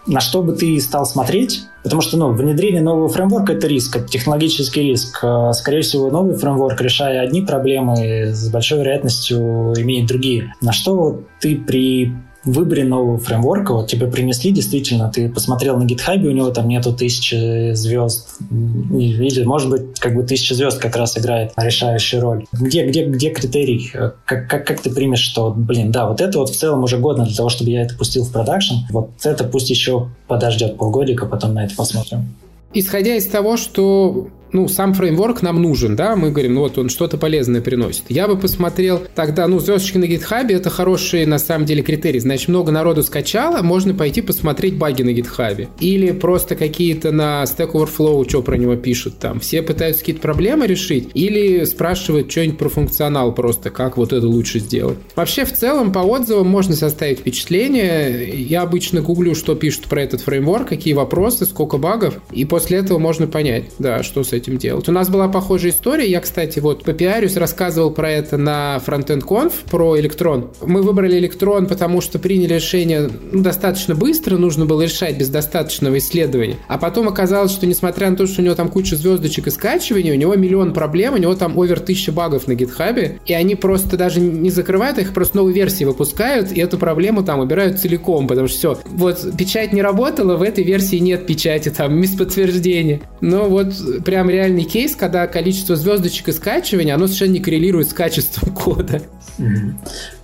на 0.06 0.20
что 0.20 0.42
бы 0.42 0.52
ты 0.52 0.80
стал 0.80 1.06
смотреть, 1.06 1.62
Потому 1.82 2.02
что 2.02 2.16
ну, 2.16 2.32
внедрение 2.32 2.82
нового 2.82 3.08
фреймворка– 3.08 3.52
это 3.54 3.66
риск, 3.66 3.96
это 3.96 4.08
технологический 4.08 4.82
риск. 4.82 5.20
А, 5.22 5.52
скорее 5.52 5.82
всего, 5.82 6.10
новый 6.10 6.36
фреймворк, 6.36 6.80
решая 6.80 7.22
одни 7.22 7.40
проблемы, 7.40 8.26
с 8.26 8.50
большой 8.50 8.80
вероятностью 8.80 9.72
имеет 9.78 10.06
другие. 10.06 10.54
На 10.60 10.72
что 10.72 11.22
ты 11.40 11.56
при 11.56 12.12
выборе 12.44 12.84
нового 12.84 13.18
фреймворка, 13.18 13.72
вот 13.72 13.88
тебе 13.88 14.06
принесли, 14.06 14.52
действительно, 14.52 15.10
ты 15.12 15.28
посмотрел 15.28 15.76
на 15.76 15.84
GitHub, 15.84 16.24
у 16.24 16.30
него 16.30 16.50
там 16.50 16.68
нету 16.68 16.92
тысячи 16.92 17.72
звезд, 17.74 18.38
или, 18.50 19.44
может 19.44 19.70
быть, 19.70 19.98
как 19.98 20.14
бы 20.14 20.22
тысяча 20.22 20.54
звезд 20.54 20.78
как 20.78 20.96
раз 20.96 21.18
играет 21.18 21.52
решающую 21.56 22.22
роль. 22.22 22.46
Где, 22.52 22.86
где, 22.86 23.04
где 23.04 23.30
критерий? 23.30 23.90
Как, 24.24 24.48
как, 24.48 24.66
как 24.66 24.80
ты 24.80 24.90
примешь, 24.90 25.20
что, 25.20 25.52
блин, 25.56 25.90
да, 25.90 26.08
вот 26.08 26.20
это 26.20 26.38
вот 26.38 26.50
в 26.50 26.56
целом 26.56 26.84
уже 26.84 26.98
годно 26.98 27.24
для 27.24 27.34
того, 27.34 27.48
чтобы 27.48 27.70
я 27.70 27.82
это 27.82 27.96
пустил 27.96 28.24
в 28.24 28.32
продакшн, 28.32 28.74
вот 28.90 29.10
это 29.24 29.44
пусть 29.44 29.70
еще 29.70 30.08
подождет 30.26 30.76
полгодика, 30.76 31.26
потом 31.26 31.54
на 31.54 31.64
это 31.64 31.74
посмотрим. 31.74 32.34
Исходя 32.74 33.16
из 33.16 33.26
того, 33.26 33.56
что 33.56 34.28
ну, 34.52 34.68
сам 34.68 34.94
фреймворк 34.94 35.42
нам 35.42 35.60
нужен, 35.62 35.96
да, 35.96 36.16
мы 36.16 36.30
говорим, 36.30 36.54
ну, 36.54 36.60
вот 36.60 36.78
он 36.78 36.88
что-то 36.88 37.18
полезное 37.18 37.60
приносит. 37.60 38.04
Я 38.08 38.28
бы 38.28 38.36
посмотрел 38.36 39.02
тогда, 39.14 39.46
ну, 39.46 39.58
звездочки 39.58 39.98
на 39.98 40.04
GitHub 40.04 40.52
это 40.52 40.70
хорошие, 40.70 41.26
на 41.26 41.38
самом 41.38 41.66
деле, 41.66 41.82
критерии. 41.82 42.18
Значит, 42.18 42.48
много 42.48 42.72
народу 42.72 43.02
скачало, 43.02 43.62
можно 43.62 43.94
пойти 43.94 44.22
посмотреть 44.22 44.76
баги 44.76 45.02
на 45.02 45.10
GitHub. 45.10 45.68
Или 45.80 46.12
просто 46.12 46.56
какие-то 46.56 47.12
на 47.12 47.42
Stack 47.44 47.72
Overflow, 47.72 48.28
что 48.28 48.42
про 48.42 48.56
него 48.56 48.76
пишут 48.76 49.18
там. 49.18 49.40
Все 49.40 49.62
пытаются 49.62 50.00
какие-то 50.00 50.22
проблемы 50.22 50.66
решить, 50.66 51.10
или 51.14 51.64
спрашивают 51.64 52.30
что-нибудь 52.30 52.58
про 52.58 52.68
функционал 52.68 53.34
просто, 53.34 53.70
как 53.70 53.96
вот 53.96 54.12
это 54.12 54.26
лучше 54.26 54.58
сделать. 54.60 54.98
Вообще, 55.16 55.44
в 55.44 55.52
целом, 55.52 55.92
по 55.92 56.00
отзывам 56.00 56.48
можно 56.48 56.74
составить 56.74 57.20
впечатление. 57.20 58.28
Я 58.28 58.62
обычно 58.62 59.00
гуглю, 59.00 59.34
что 59.34 59.54
пишут 59.54 59.84
про 59.84 60.02
этот 60.02 60.20
фреймворк, 60.20 60.68
какие 60.68 60.94
вопросы, 60.94 61.44
сколько 61.44 61.78
багов, 61.78 62.18
и 62.32 62.44
после 62.44 62.78
этого 62.78 62.98
можно 62.98 63.26
понять, 63.26 63.64
да, 63.78 64.02
что 64.02 64.24
с 64.24 64.32
этим 64.38 64.58
делать. 64.58 64.88
У 64.88 64.92
нас 64.92 65.08
была 65.08 65.28
похожая 65.28 65.72
история. 65.72 66.10
Я, 66.10 66.20
кстати, 66.20 66.58
вот 66.58 66.84
по 66.84 66.92
пиарюсь 66.92 67.36
рассказывал 67.36 67.90
про 67.90 68.10
это 68.10 68.36
на 68.36 68.80
Frontend 68.84 69.24
Conf, 69.24 69.52
про 69.70 69.98
электрон. 69.98 70.50
Мы 70.64 70.82
выбрали 70.82 71.18
электрон, 71.18 71.66
потому 71.66 72.00
что 72.00 72.18
приняли 72.18 72.54
решение 72.54 73.10
ну, 73.32 73.42
достаточно 73.42 73.94
быстро, 73.94 74.36
нужно 74.36 74.66
было 74.66 74.82
решать 74.82 75.18
без 75.18 75.28
достаточного 75.28 75.98
исследования. 75.98 76.56
А 76.68 76.78
потом 76.78 77.08
оказалось, 77.08 77.52
что 77.52 77.66
несмотря 77.66 78.10
на 78.10 78.16
то, 78.16 78.26
что 78.26 78.40
у 78.40 78.44
него 78.44 78.54
там 78.54 78.68
куча 78.68 78.96
звездочек 78.96 79.46
и 79.46 79.50
скачиваний, 79.50 80.12
у 80.12 80.16
него 80.16 80.34
миллион 80.34 80.72
проблем, 80.72 81.14
у 81.14 81.18
него 81.18 81.34
там 81.34 81.58
овер 81.58 81.80
тысяча 81.80 82.12
багов 82.12 82.46
на 82.46 82.54
гитхабе, 82.54 83.20
и 83.26 83.32
они 83.32 83.54
просто 83.54 83.96
даже 83.96 84.20
не 84.20 84.50
закрывают 84.50 84.98
их, 84.98 85.12
просто 85.12 85.36
новые 85.36 85.54
версии 85.54 85.84
выпускают, 85.84 86.52
и 86.52 86.60
эту 86.60 86.78
проблему 86.78 87.24
там 87.24 87.40
убирают 87.40 87.78
целиком, 87.80 88.26
потому 88.26 88.48
что 88.48 88.58
все, 88.58 88.78
вот 88.86 89.36
печать 89.36 89.72
не 89.72 89.82
работала, 89.82 90.36
в 90.36 90.42
этой 90.42 90.64
версии 90.64 90.96
нет 90.96 91.26
печати, 91.26 91.70
там, 91.70 92.00
без 92.00 92.14
подтверждения. 92.14 93.00
Но 93.20 93.48
вот 93.48 93.68
прям 94.04 94.27
прям 94.28 94.30
реальный 94.30 94.64
кейс, 94.64 94.94
когда 94.94 95.26
количество 95.26 95.74
звездочек 95.76 96.28
и 96.28 96.32
скачивания, 96.32 96.94
оно 96.94 97.06
совершенно 97.06 97.32
не 97.32 97.40
коррелирует 97.40 97.88
с 97.88 97.92
качеством 97.92 98.54
кода. 98.54 99.02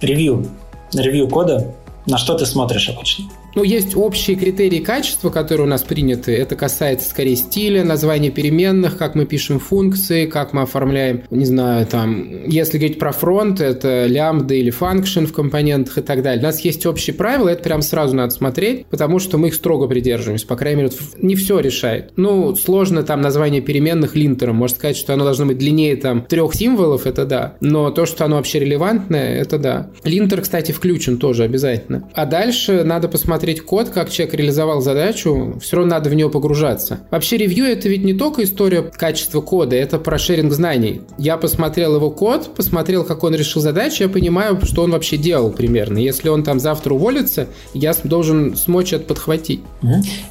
Ревью. 0.00 0.46
Ревью 0.92 1.28
кода. 1.28 1.74
На 2.06 2.18
что 2.18 2.34
ты 2.34 2.44
смотришь 2.44 2.88
обычно? 2.90 3.24
Ну, 3.54 3.62
есть 3.62 3.96
общие 3.96 4.36
критерии 4.36 4.80
качества, 4.80 5.30
которые 5.30 5.66
у 5.66 5.70
нас 5.70 5.82
приняты. 5.82 6.34
Это 6.34 6.56
касается 6.56 7.08
скорее 7.08 7.36
стиля, 7.36 7.84
названия 7.84 8.30
переменных, 8.30 8.96
как 8.96 9.14
мы 9.14 9.26
пишем 9.26 9.60
функции, 9.60 10.26
как 10.26 10.52
мы 10.52 10.62
оформляем, 10.62 11.22
не 11.30 11.44
знаю, 11.44 11.86
там, 11.86 12.46
если 12.46 12.78
говорить 12.78 12.98
про 12.98 13.12
фронт, 13.12 13.60
это 13.60 14.06
лямбда 14.06 14.54
или 14.54 14.72
function 14.72 15.26
в 15.26 15.32
компонентах 15.32 15.98
и 15.98 16.02
так 16.02 16.22
далее. 16.22 16.40
У 16.40 16.46
нас 16.46 16.60
есть 16.60 16.84
общие 16.86 17.14
правила, 17.14 17.48
это 17.48 17.62
прям 17.62 17.82
сразу 17.82 18.16
надо 18.16 18.32
смотреть, 18.32 18.86
потому 18.86 19.18
что 19.18 19.38
мы 19.38 19.48
их 19.48 19.54
строго 19.54 19.86
придерживаемся. 19.86 20.46
По 20.46 20.56
крайней 20.56 20.82
мере, 20.82 20.94
не 21.18 21.36
все 21.36 21.60
решает. 21.60 22.12
Ну, 22.16 22.56
сложно 22.56 23.02
там 23.04 23.20
название 23.20 23.60
переменных 23.60 24.16
линтером. 24.16 24.56
Можно 24.56 24.76
сказать, 24.76 24.96
что 24.96 25.14
оно 25.14 25.24
должно 25.24 25.46
быть 25.46 25.58
длиннее 25.58 25.96
там 25.96 26.22
трех 26.22 26.54
символов, 26.54 27.06
это 27.06 27.24
да. 27.24 27.54
Но 27.60 27.90
то, 27.90 28.06
что 28.06 28.24
оно 28.24 28.36
вообще 28.36 28.58
релевантное, 28.58 29.40
это 29.40 29.58
да. 29.58 29.90
Линтер, 30.02 30.40
кстати, 30.40 30.72
включен 30.72 31.18
тоже 31.18 31.44
обязательно. 31.44 32.08
А 32.14 32.26
дальше 32.26 32.82
надо 32.84 33.08
посмотреть 33.08 33.43
посмотреть 33.44 33.66
код, 33.66 33.90
как 33.90 34.10
человек 34.10 34.34
реализовал 34.34 34.80
задачу, 34.80 35.58
все 35.60 35.76
равно 35.76 35.96
надо 35.96 36.08
в 36.08 36.14
него 36.14 36.30
погружаться. 36.30 37.00
Вообще 37.10 37.36
ревью 37.36 37.66
это 37.66 37.90
ведь 37.90 38.02
не 38.02 38.14
только 38.14 38.42
история 38.42 38.82
качества 38.82 39.42
кода, 39.42 39.76
это 39.76 39.98
про 39.98 40.16
шеринг 40.16 40.52
знаний. 40.52 41.02
Я 41.18 41.36
посмотрел 41.36 41.96
его 41.96 42.10
код, 42.10 42.54
посмотрел, 42.54 43.04
как 43.04 43.22
он 43.22 43.34
решил 43.34 43.60
задачу, 43.60 44.04
я 44.04 44.08
понимаю, 44.08 44.58
что 44.62 44.82
он 44.82 44.92
вообще 44.92 45.18
делал 45.18 45.50
примерно. 45.50 45.98
Если 45.98 46.30
он 46.30 46.42
там 46.42 46.58
завтра 46.58 46.94
уволится, 46.94 47.46
я 47.74 47.94
должен 48.04 48.56
смочь 48.56 48.94
это 48.94 49.04
подхватить. 49.04 49.60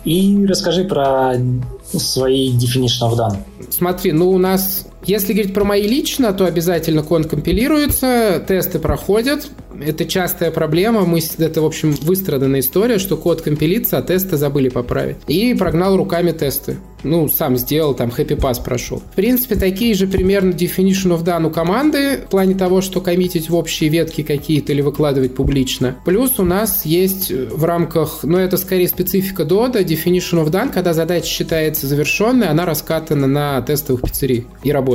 И 0.05 0.43
расскажи 0.47 0.83
про 0.83 1.35
свои 1.91 2.51
definition 2.51 3.11
of 3.11 3.15
done. 3.15 3.37
Смотри, 3.69 4.11
ну 4.11 4.31
у 4.31 4.39
нас 4.39 4.87
если 5.05 5.33
говорить 5.33 5.53
про 5.53 5.63
мои 5.63 5.87
лично, 5.87 6.33
то 6.33 6.45
обязательно 6.45 7.03
код 7.03 7.27
компилируется, 7.27 8.43
тесты 8.47 8.79
проходят. 8.79 9.49
Это 9.79 10.05
частая 10.05 10.51
проблема. 10.51 11.01
Мы, 11.01 11.19
это, 11.37 11.61
в 11.61 11.65
общем, 11.65 11.95
выстраданная 12.01 12.59
история, 12.59 12.99
что 12.99 13.17
код 13.17 13.41
компилится, 13.41 13.97
а 13.97 14.01
тесты 14.01 14.37
забыли 14.37 14.69
поправить. 14.69 15.17
И 15.27 15.53
прогнал 15.53 15.97
руками 15.97 16.31
тесты 16.31 16.77
ну, 17.03 17.27
сам 17.27 17.57
сделал, 17.57 17.93
там, 17.93 18.09
happy 18.09 18.37
pass 18.37 18.63
прошел. 18.63 18.99
В 18.99 19.15
принципе, 19.15 19.55
такие 19.55 19.93
же 19.93 20.07
примерно 20.07 20.51
definition 20.51 21.17
of 21.17 21.23
done 21.23 21.47
у 21.47 21.49
команды, 21.49 22.17
в 22.25 22.29
плане 22.29 22.55
того, 22.55 22.81
что 22.81 23.01
коммитить 23.01 23.49
в 23.49 23.55
общие 23.55 23.89
ветки 23.89 24.23
какие-то 24.23 24.71
или 24.71 24.81
выкладывать 24.81 25.35
публично. 25.35 25.97
Плюс 26.05 26.39
у 26.39 26.43
нас 26.43 26.85
есть 26.85 27.31
в 27.31 27.63
рамках, 27.63 28.19
ну, 28.23 28.37
это 28.37 28.57
скорее 28.57 28.87
специфика 28.87 29.45
дода, 29.45 29.81
definition 29.81 30.43
of 30.43 30.49
done, 30.49 30.71
когда 30.71 30.93
задача 30.93 31.27
считается 31.27 31.87
завершенной, 31.87 32.47
она 32.47 32.65
раскатана 32.65 33.27
на 33.27 33.61
тестовых 33.61 34.01
пиццериях 34.01 34.45
и 34.63 34.71
работает. 34.71 34.92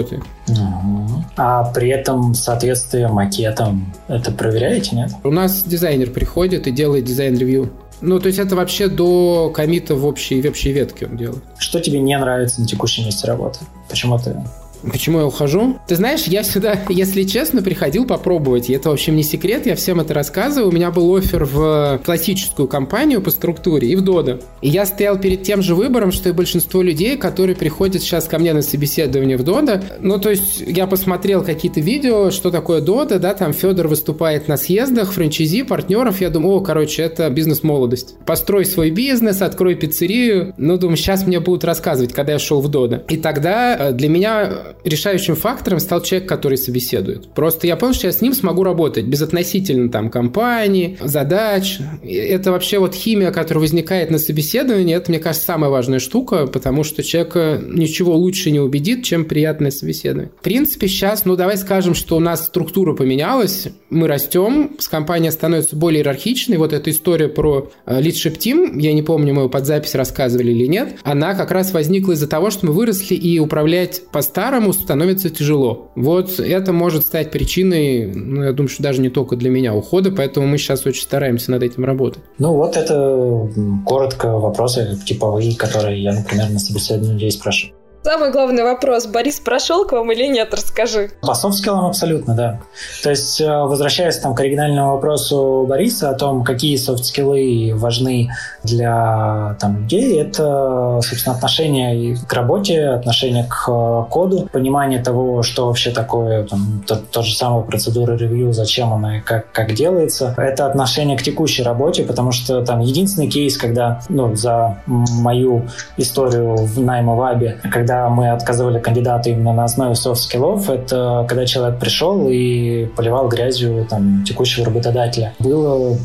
А 1.37 1.65
при 1.73 1.89
этом 1.89 2.35
соответствие 2.35 3.09
макетам 3.09 3.93
это 4.09 4.33
проверяете, 4.33 4.97
нет? 4.97 5.11
У 5.25 5.31
нас 5.31 5.63
дизайнер 5.63 6.11
приходит 6.11 6.67
и 6.67 6.71
делает 6.71 7.05
design 7.05 7.36
review. 7.36 7.73
Ну, 8.01 8.21
то 8.21 8.29
есть 8.29 8.39
это 8.39 8.55
вообще 8.55 8.89
до 8.89 9.51
commit 9.51 9.89
а 9.89 9.95
в 9.97 10.07
общей, 10.07 10.41
в 10.41 10.47
общей 10.47 10.73
ветке 10.73 11.07
он 11.07 11.17
делает. 11.17 11.43
Что 11.59 11.81
тебе 11.81 11.99
не 11.99 12.17
нравится 12.17 12.61
на 12.61 12.67
текущем 12.67 13.05
месте 13.05 13.27
работы? 13.27 13.61
Почему 13.89 14.19
ты 14.19 14.37
Почему 14.83 15.19
я 15.21 15.27
ухожу? 15.27 15.79
Ты 15.87 15.97
знаешь, 15.97 16.25
я 16.25 16.43
сюда, 16.43 16.79
если 16.89 17.25
честно, 17.25 17.63
приходил 17.63 18.07
попробовать. 18.07 18.71
И 18.71 18.73
это, 18.73 18.91
в 18.91 18.93
общем, 18.93 19.17
не 19.17 19.23
секрет, 19.23 19.67
я 19.67 19.77
всем 19.77 20.01
это 20.01 20.15
рассказываю. 20.15 20.71
У 20.71 20.73
меня 20.73 20.91
был 20.91 21.15
offer 21.15 21.45
в 21.45 22.01
классическую 22.05 22.69
компанию 22.69 23.21
по 23.21 23.31
структуре 23.31 23.89
и 23.89 23.97
в 23.97 24.03
Додо. 24.03 24.41
И 24.61 24.69
я 24.69 24.87
стоял 24.87 25.19
перед 25.19 25.43
тем 25.43 25.63
же 25.63 25.75
выбором, 25.75 26.13
что 26.13 26.29
и 26.29 26.33
большинство 26.33 26.83
людей, 26.83 27.17
которые 27.17 27.57
приходят 27.57 28.03
сейчас 28.03 28.27
ко 28.27 28.39
мне 28.39 28.53
на 28.53 28.63
собеседование 28.63 29.37
в 29.37 29.43
Додо. 29.43 29.83
Ну, 30.01 30.19
то 30.19 30.31
есть, 30.31 30.61
я 30.61 30.87
посмотрел 30.87 31.43
какие-то 31.43 31.81
видео, 31.81 32.31
что 32.31 32.51
такое 32.51 32.81
Додо, 32.81 33.19
да, 33.19 33.35
там 33.35 33.53
Федор 33.53 33.89
выступает 33.89 34.49
на 34.49 34.57
съездах, 34.57 35.13
франчайзи, 35.13 35.63
партнеров. 35.63 36.21
Я 36.21 36.31
думаю, 36.31 36.57
о, 36.57 36.61
короче, 36.61 37.03
это 37.03 37.29
бизнес-молодость. 37.31 38.17
Построй 38.25 38.65
свой 38.65 38.91
бизнес, 38.91 39.43
открой 39.43 39.75
пиццерию. 39.75 40.55
Ну, 40.57 40.79
думаю, 40.79 40.97
сейчас 40.97 41.27
мне 41.27 41.41
будут 41.41 41.65
рассказывать, 41.65 42.13
когда 42.13 42.33
я 42.33 42.39
шел 42.39 42.61
в 42.61 42.69
Дода. 42.69 43.05
И 43.09 43.17
тогда 43.17 43.77
э, 43.77 43.93
для 43.93 44.09
меня 44.09 44.68
решающим 44.85 45.37
фактором 45.37 45.81
стал 45.81 46.03
человек, 46.03 46.29
который 46.29 46.59
собеседует. 46.59 47.33
Просто 47.35 47.67
я 47.67 47.77
понял, 47.77 47.95
что 47.95 48.07
я 48.07 48.13
с 48.13 48.21
ним 48.21 48.35
смогу 48.35 48.63
работать 48.63 49.07
безотносительно 49.07 49.91
там 49.91 50.11
компании, 50.11 50.99
задач. 51.01 51.79
Это 52.03 52.53
вообще 52.53 52.79
вот 52.79 52.95
химия, 52.95 53.31
которая 53.31 53.63
возникает 53.63 54.11
на 54.11 54.19
собеседовании, 54.19 54.95
это, 54.95 55.11
мне 55.11 55.21
кажется, 55.21 55.47
самая 55.47 55.71
важная 55.71 55.99
штука, 55.99 56.47
потому 56.47 56.85
что 56.85 57.03
человека 57.03 57.61
ничего 57.65 58.17
лучше 58.17 58.51
не 58.51 58.61
убедит, 58.61 59.05
чем 59.05 59.25
приятное 59.25 59.71
собеседование. 59.71 60.31
В 60.39 60.43
принципе, 60.43 60.89
сейчас, 60.89 61.25
ну, 61.25 61.37
давай 61.37 61.57
скажем, 61.57 61.95
что 61.95 62.17
у 62.17 62.21
нас 62.21 62.47
структура 62.47 62.95
поменялась, 62.95 63.69
мы 63.91 64.09
растем, 64.09 64.77
с 64.79 64.89
компания 64.89 65.31
становится 65.31 65.77
более 65.77 66.01
иерархичной. 66.01 66.57
Вот 66.57 66.73
эта 66.73 66.91
история 66.91 67.29
про 67.29 67.71
э, 67.87 68.01
Leadership 68.01 68.39
Team, 68.39 68.81
я 68.81 68.93
не 68.93 69.03
помню, 69.03 69.35
мы 69.35 69.43
ее 69.43 69.49
под 69.49 69.67
запись 69.67 69.95
рассказывали 69.95 70.51
или 70.51 70.67
нет, 70.67 70.97
она 71.05 71.35
как 71.35 71.51
раз 71.51 71.73
возникла 71.73 72.13
из-за 72.13 72.27
того, 72.27 72.51
что 72.51 72.67
мы 72.67 72.73
выросли 72.73 73.15
и 73.15 73.39
управлять 73.39 74.03
по-старому 74.13 74.58
становится 74.73 75.31
тяжело. 75.31 75.91
Вот 75.95 76.39
это 76.39 76.73
может 76.73 77.05
стать 77.07 77.31
причиной, 77.31 78.13
ну, 78.15 78.45
я 78.45 78.53
думаю, 78.53 78.69
что 78.69 78.83
даже 78.83 79.01
не 79.01 79.11
только 79.11 79.37
для 79.37 79.51
меня 79.51 79.75
ухода, 79.75 80.11
поэтому 80.11 80.47
мы 80.47 80.59
сейчас 80.59 80.87
очень 80.87 81.03
стараемся 81.03 81.51
над 81.51 81.63
этим 81.63 81.85
работать. 81.85 82.23
Ну 82.39 82.55
вот 82.55 82.77
это 82.77 83.51
коротко 83.87 84.39
вопросы 84.39 84.99
типовые, 85.07 85.57
которые 85.57 86.03
я, 86.03 86.13
например, 86.13 86.51
на 86.51 86.59
собеседовании 86.59 87.15
людей 87.15 87.31
спрашиваю. 87.31 87.75
Самый 88.11 88.31
главный 88.31 88.63
вопрос. 88.63 89.05
Борис 89.05 89.39
прошел 89.39 89.85
к 89.85 89.93
вам 89.93 90.11
или 90.11 90.27
нет? 90.29 90.55
Расскажи. 90.55 91.11
По 91.21 91.35
софт-скиллам 91.35 91.85
абсолютно, 91.85 92.35
да. 92.35 92.61
То 93.03 93.11
есть, 93.11 93.39
э, 93.39 93.47
возвращаясь 93.47 94.17
там, 94.17 94.35
к 94.35 94.41
оригинальному 94.41 94.93
вопросу 94.93 95.67
Бориса 95.69 96.09
о 96.09 96.15
том, 96.15 96.43
какие 96.43 96.77
софт-скиллы 96.77 97.75
важны 97.75 98.31
для 98.63 99.59
там, 99.61 99.83
людей, 99.83 100.23
это, 100.23 101.01
собственно, 101.03 101.37
отношение 101.37 102.17
к 102.27 102.33
работе, 102.33 102.89
отношение 102.89 103.45
к 103.45 103.69
э, 103.69 104.05
коду, 104.11 104.49
понимание 104.51 105.03
того, 105.03 105.43
что 105.43 105.67
вообще 105.67 105.91
такое, 105.91 106.45
там, 106.45 106.83
то, 106.87 106.97
то 106.97 107.21
же 107.21 107.37
самое 107.37 107.63
процедура 107.63 108.17
ревью, 108.17 108.55
зачем 108.55 108.95
она 108.95 109.19
и 109.19 109.21
как, 109.21 109.53
как 109.53 109.75
делается. 109.75 110.35
Это 110.39 110.65
отношение 110.65 111.19
к 111.19 111.23
текущей 111.23 111.63
работе, 111.63 112.05
потому 112.05 112.33
что 112.33 112.65
там 112.65 112.81
единственный 112.81 113.29
кейс, 113.29 113.59
когда, 113.59 114.01
ну, 114.09 114.35
за 114.35 114.79
мою 114.87 115.67
историю 115.99 116.57
в 116.57 116.81
найма 116.81 117.15
в 117.15 117.21
Абе, 117.21 117.61
когда 117.99 118.09
мы 118.09 118.31
отказывали 118.31 118.79
кандидату 118.79 119.31
именно 119.31 119.53
на 119.53 119.65
основе 119.65 119.95
soft 119.95 120.20
skill 120.20 120.52
ов, 120.52 120.71
это 120.71 121.27
когда 121.29 121.47
человек 121.47 121.81
пришел 121.81 122.29
и 122.29 122.87
поливал 122.97 123.29
грязью 123.29 123.87
там, 123.89 124.25
текущего 124.25 124.67
работодателя. 124.67 125.35
Было 125.39 125.97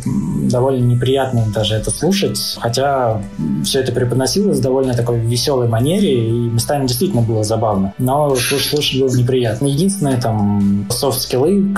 довольно 0.49 0.85
неприятно 0.85 1.45
даже 1.53 1.75
это 1.75 1.91
слушать, 1.91 2.57
хотя 2.59 3.21
все 3.63 3.81
это 3.81 3.91
преподносилось 3.91 4.57
в 4.57 4.61
довольно 4.61 4.93
такой 4.95 5.19
веселой 5.19 5.67
манере, 5.67 6.27
и 6.27 6.31
местами 6.31 6.87
действительно 6.87 7.21
было 7.21 7.43
забавно. 7.43 7.93
Но 7.99 8.35
слушать, 8.35 8.69
слушать 8.69 8.99
было 8.99 9.15
неприятно. 9.15 9.67
Единственное, 9.67 10.19
там, 10.19 10.87
soft 10.89 11.21
skill 11.21 11.60
ы, 11.60 11.75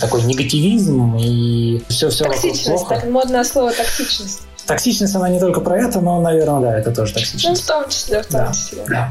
такой 0.00 0.22
негативизм 0.22 1.16
и 1.18 1.82
все-все 1.88 2.24
Токсичность, 2.24 2.88
так 2.88 3.04
модное 3.06 3.44
слово 3.44 3.72
токсичность. 3.72 4.42
Токсичность, 4.66 5.14
она 5.14 5.28
не 5.28 5.38
только 5.38 5.60
про 5.60 5.78
это, 5.78 6.00
но, 6.00 6.20
наверное, 6.20 6.60
да, 6.60 6.78
это 6.78 6.92
тоже 6.92 7.14
токсичность. 7.14 7.46
Ну, 7.46 7.54
в 7.54 7.66
том 7.66 7.90
числе, 7.90 8.22
в 8.22 8.26
том 8.26 8.40
да, 8.40 8.52
числе. 8.52 8.84
Да. 8.88 9.10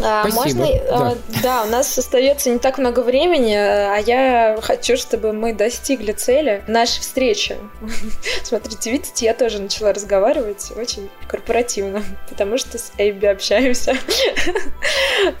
А, 0.00 0.28
Спасибо. 0.28 0.60
Можно, 0.60 0.66
да. 0.66 0.96
А, 0.96 1.16
да, 1.42 1.62
у 1.64 1.66
нас 1.66 1.96
остается 1.96 2.50
не 2.50 2.58
так 2.58 2.78
много 2.78 3.00
времени, 3.00 3.54
а 3.54 3.96
я 3.98 4.58
хочу, 4.60 4.96
чтобы 4.96 5.32
мы 5.32 5.52
достигли 5.52 6.12
цели 6.12 6.64
нашей 6.66 7.00
встречи. 7.00 7.56
Смотрите, 8.42 8.90
видите, 8.90 9.26
я 9.26 9.34
тоже 9.34 9.60
начала 9.60 9.92
разговаривать 9.92 10.72
очень 10.76 11.10
корпоративно, 11.28 12.02
потому 12.28 12.58
что 12.58 12.78
с 12.78 12.92
Эйби 12.98 13.26
общаемся. 13.26 13.96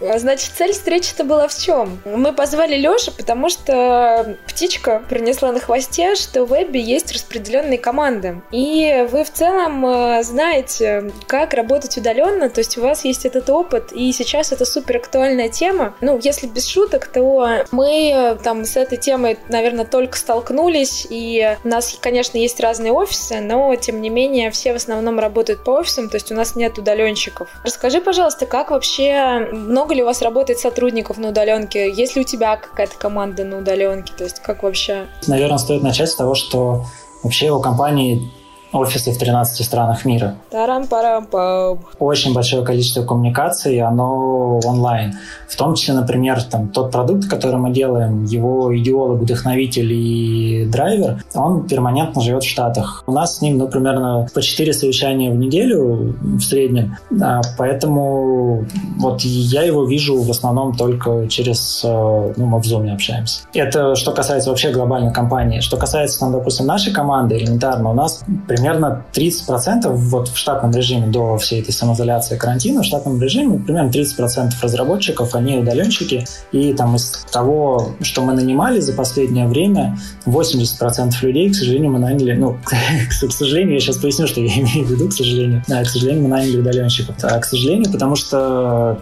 Значит, 0.00 0.52
цель 0.56 0.72
встречи-то 0.72 1.24
была 1.24 1.48
в 1.48 1.58
чем? 1.58 2.00
Мы 2.04 2.32
позвали 2.32 2.76
Лёшу, 2.76 3.12
потому 3.12 3.48
что 3.48 4.36
птичка 4.46 5.02
принесла 5.08 5.52
на 5.52 5.60
хвосте, 5.60 6.14
что 6.14 6.44
в 6.44 6.52
Эбби 6.52 6.78
есть 6.78 7.12
распределенные 7.12 7.78
команды. 7.78 8.40
И 8.50 9.06
вы 9.10 9.24
в 9.24 9.32
целом 9.32 10.22
знаете, 10.22 11.10
как 11.26 11.54
работать 11.54 11.96
удаленно, 11.96 12.48
то 12.48 12.60
есть 12.60 12.78
у 12.78 12.82
вас 12.82 13.04
есть 13.04 13.24
этот 13.24 13.50
опыт, 13.50 13.92
и 13.92 14.12
сейчас 14.12 14.43
сейчас 14.44 14.52
это 14.52 14.64
супер 14.64 14.96
актуальная 14.96 15.48
тема. 15.48 15.94
Ну, 16.00 16.18
если 16.22 16.46
без 16.46 16.66
шуток, 16.66 17.06
то 17.06 17.64
мы 17.70 18.10
э, 18.14 18.36
там 18.36 18.64
с 18.64 18.76
этой 18.76 18.98
темой, 18.98 19.38
наверное, 19.48 19.84
только 19.84 20.16
столкнулись, 20.18 21.06
и 21.08 21.56
у 21.64 21.68
нас, 21.68 21.96
конечно, 22.00 22.36
есть 22.38 22.60
разные 22.60 22.92
офисы, 22.92 23.40
но, 23.40 23.74
тем 23.76 24.00
не 24.00 24.10
менее, 24.10 24.50
все 24.50 24.72
в 24.72 24.76
основном 24.76 25.18
работают 25.18 25.64
по 25.64 25.70
офисам, 25.70 26.08
то 26.08 26.16
есть 26.16 26.30
у 26.30 26.34
нас 26.34 26.56
нет 26.56 26.78
удаленщиков. 26.78 27.48
Расскажи, 27.64 28.00
пожалуйста, 28.00 28.46
как 28.46 28.70
вообще, 28.70 29.48
много 29.52 29.94
ли 29.94 30.02
у 30.02 30.06
вас 30.06 30.22
работает 30.22 30.58
сотрудников 30.58 31.18
на 31.18 31.28
удаленке? 31.28 31.90
Есть 31.90 32.16
ли 32.16 32.22
у 32.22 32.24
тебя 32.24 32.56
какая-то 32.56 32.96
команда 32.96 33.44
на 33.44 33.58
удаленке? 33.58 34.12
То 34.16 34.24
есть 34.24 34.40
как 34.40 34.62
вообще? 34.62 35.06
Наверное, 35.26 35.58
стоит 35.58 35.82
начать 35.82 36.10
с 36.10 36.14
того, 36.14 36.34
что 36.34 36.84
вообще 37.22 37.50
у 37.50 37.60
компании 37.60 38.30
офисы 38.74 39.12
в 39.12 39.18
13 39.18 39.64
странах 39.64 40.04
мира. 40.04 40.34
Тарам-парам-пам. 40.50 41.78
Очень 41.98 42.34
большое 42.34 42.64
количество 42.64 43.02
коммуникаций, 43.04 43.80
оно 43.80 44.58
онлайн. 44.64 45.14
В 45.48 45.56
том 45.56 45.74
числе, 45.74 45.94
например, 45.94 46.42
там, 46.42 46.68
тот 46.68 46.90
продукт, 46.90 47.28
который 47.28 47.56
мы 47.56 47.70
делаем, 47.70 48.24
его 48.24 48.76
идеолог, 48.76 49.20
вдохновитель 49.20 49.92
и 49.92 50.66
драйвер, 50.66 51.22
он 51.34 51.66
перманентно 51.66 52.20
живет 52.20 52.42
в 52.42 52.48
Штатах. 52.48 53.04
У 53.06 53.12
нас 53.12 53.38
с 53.38 53.40
ним, 53.40 53.58
ну, 53.58 53.68
примерно 53.68 54.26
по 54.34 54.42
4 54.42 54.72
совещания 54.72 55.30
в 55.30 55.36
неделю 55.36 56.16
в 56.20 56.40
среднем, 56.40 56.96
да, 57.10 57.40
поэтому 57.56 58.64
вот 58.98 59.20
я 59.20 59.62
его 59.62 59.84
вижу 59.84 60.20
в 60.20 60.30
основном 60.30 60.74
только 60.74 61.28
через, 61.28 61.82
э, 61.84 62.32
ну, 62.36 62.46
мы 62.46 62.60
в 62.60 62.64
Zoom 62.64 62.92
общаемся. 62.92 63.42
Это 63.54 63.94
что 63.94 64.12
касается 64.12 64.50
вообще 64.50 64.72
глобальной 64.72 65.12
компании. 65.12 65.60
Что 65.60 65.76
касается, 65.76 66.20
там, 66.20 66.32
допустим, 66.32 66.66
нашей 66.66 66.92
команды, 66.92 67.36
элементарно, 67.36 67.90
у 67.90 67.94
нас 67.94 68.24
примерно 68.48 68.63
примерно 68.64 69.04
30% 69.12 69.90
вот 69.90 70.28
в 70.28 70.38
штатном 70.38 70.72
режиме 70.72 71.08
до 71.08 71.36
всей 71.36 71.60
этой 71.60 71.72
самоизоляции 71.72 72.38
карантина, 72.38 72.80
в 72.80 72.86
штатном 72.86 73.20
режиме 73.20 73.58
примерно 73.58 73.90
30% 73.90 74.52
разработчиков, 74.62 75.34
они 75.34 75.58
удаленщики, 75.58 76.24
и 76.50 76.72
там 76.72 76.96
из 76.96 77.26
того, 77.30 77.90
что 78.00 78.22
мы 78.22 78.32
нанимали 78.32 78.80
за 78.80 78.94
последнее 78.94 79.46
время, 79.46 79.98
80% 80.24 81.12
людей, 81.20 81.50
к 81.50 81.54
сожалению, 81.54 81.92
мы 81.92 81.98
наняли, 81.98 82.32
ну, 82.32 82.56
к 83.28 83.32
сожалению, 83.32 83.74
я 83.74 83.80
сейчас 83.80 83.98
поясню, 83.98 84.26
что 84.26 84.40
я 84.40 84.46
имею 84.60 84.86
в 84.86 84.90
виду, 84.90 85.10
к 85.10 85.12
сожалению, 85.12 85.62
к 85.66 85.86
сожалению, 85.86 86.22
мы 86.22 86.28
наняли 86.30 86.56
удаленщиков. 86.56 87.16
А, 87.22 87.38
к 87.38 87.44
сожалению, 87.44 87.92
потому 87.92 88.16
что 88.16 88.98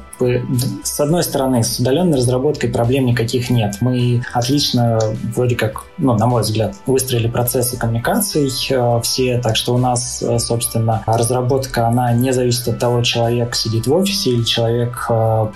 с 0.84 1.00
одной 1.00 1.22
стороны, 1.22 1.62
с 1.62 1.78
удаленной 1.78 2.18
разработкой 2.18 2.70
проблем 2.70 3.06
никаких 3.06 3.50
нет. 3.50 3.76
Мы 3.80 4.22
отлично, 4.32 4.98
вроде 5.34 5.56
как, 5.56 5.84
ну, 5.98 6.14
на 6.14 6.26
мой 6.26 6.42
взгляд, 6.42 6.74
выстроили 6.86 7.28
процессы 7.28 7.76
коммуникаций 7.76 8.48
э, 8.70 9.00
все, 9.02 9.38
так 9.38 9.56
что 9.56 9.74
у 9.74 9.78
нас, 9.78 10.22
э, 10.22 10.38
собственно, 10.38 11.02
разработка, 11.06 11.86
она 11.86 12.12
не 12.12 12.32
зависит 12.32 12.68
от 12.68 12.78
того, 12.78 13.02
человек 13.02 13.54
сидит 13.54 13.86
в 13.86 13.94
офисе 13.94 14.30
или 14.30 14.44
человек 14.44 15.06
э, 15.08 15.46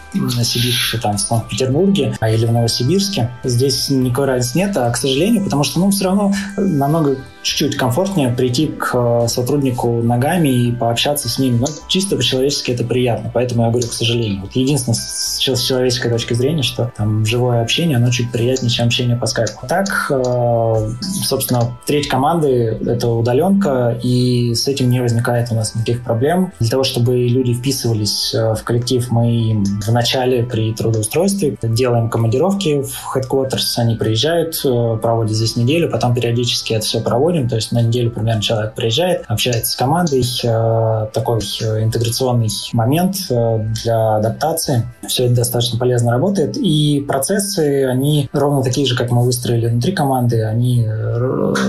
сидит 0.43 0.75
там, 1.03 1.17
в 1.17 1.21
Санкт-Петербурге 1.21 2.15
а, 2.21 2.31
или 2.31 2.47
в 2.47 2.53
Новосибирске. 2.53 3.31
Здесь 3.45 3.91
никакой 3.91 4.27
разницы 4.27 4.59
нет, 4.59 4.77
а, 4.77 4.91
к 4.91 4.97
сожалению, 4.97 5.45
потому 5.45 5.65
что, 5.65 5.81
ну, 5.81 5.91
все 5.91 6.05
равно 6.05 6.33
намного 6.57 7.17
чуть-чуть 7.47 7.77
комфортнее 7.77 8.31
прийти 8.31 8.67
к 8.67 8.91
э, 8.93 9.29
сотруднику 9.29 10.03
ногами 10.03 10.49
и 10.49 10.73
пообщаться 10.73 11.29
с 11.29 11.39
ним. 11.39 11.61
Но 11.61 11.67
чисто 11.87 12.17
по-человечески 12.17 12.73
это 12.73 12.83
приятно. 12.83 13.31
Поэтому 13.33 13.63
я 13.63 13.71
говорю, 13.71 13.87
к 13.87 13.93
сожалению. 13.93 14.43
Вот 14.43 14.57
единственное, 14.57 14.97
с 14.97 15.39
человеческой 15.39 16.11
точки 16.11 16.35
зрения, 16.35 16.63
что 16.63 16.93
там 16.97 17.25
живое 17.25 17.63
общение, 17.63 17.99
оно 17.99 18.11
чуть 18.11 18.33
приятнее, 18.33 18.71
чем 18.71 18.87
общение 18.87 19.17
по 19.17 19.27
скайпу. 19.27 19.65
Так, 19.69 20.11
э, 20.11 20.91
собственно, 21.25 21.79
треть 21.87 22.09
команды— 22.09 22.79
это 22.87 23.09
удаленка, 23.09 23.97
и 24.03 24.53
с 24.55 24.67
этим 24.67 24.91
не 24.91 25.01
возникает 25.01 25.53
у 25.53 25.55
нас 25.55 25.75
никаких 25.77 26.03
проблем. 26.03 26.53
Для 26.59 26.69
того, 26.69 26.83
чтобы 26.83 27.17
люди 27.17 27.55
вписывались 27.55 28.35
э, 28.35 28.55
в 28.55 28.65
коллектив, 28.65 29.09
мы 29.13 29.31
им 29.31 29.65
в 29.65 29.93
начале 29.93 30.43
при 30.43 30.75
трудоустройстве 30.75 31.57
делаем 31.63 32.11
командировки 32.11 32.83
в 32.83 33.17
headquarters, 33.17 33.77
они 33.77 33.95
приезжают, 33.95 34.61
проводят 35.01 35.37
здесь 35.37 35.55
неделю, 35.57 35.89
потом 35.91 36.13
периодически 36.13 36.73
это 36.73 36.85
все 36.85 37.01
проводим, 37.01 37.36
онбординг, 37.37 37.51
то 37.51 37.57
есть 37.57 37.73
на 37.73 37.83
неделю 37.83 38.11
примерно 38.11 38.43
человек 38.43 38.75
приезжает, 38.75 39.25
общается 39.29 39.73
с 39.73 39.77
командой, 39.77 40.23
э, 40.45 41.07
такой 41.13 41.39
интеграционный 41.39 42.49
момент 42.73 43.17
для 43.29 44.17
адаптации. 44.17 44.87
Все 45.07 45.27
это 45.27 45.37
достаточно 45.37 45.79
полезно 45.79 46.13
работает, 46.13 46.57
и 46.57 47.05
процессы, 47.07 47.85
они 47.85 48.29
ровно 48.33 48.63
такие 48.63 48.87
же, 48.87 48.97
как 48.97 49.11
мы 49.11 49.25
выстроили 49.25 49.67
внутри 49.67 49.93
команды, 49.93 50.45
они 50.45 50.87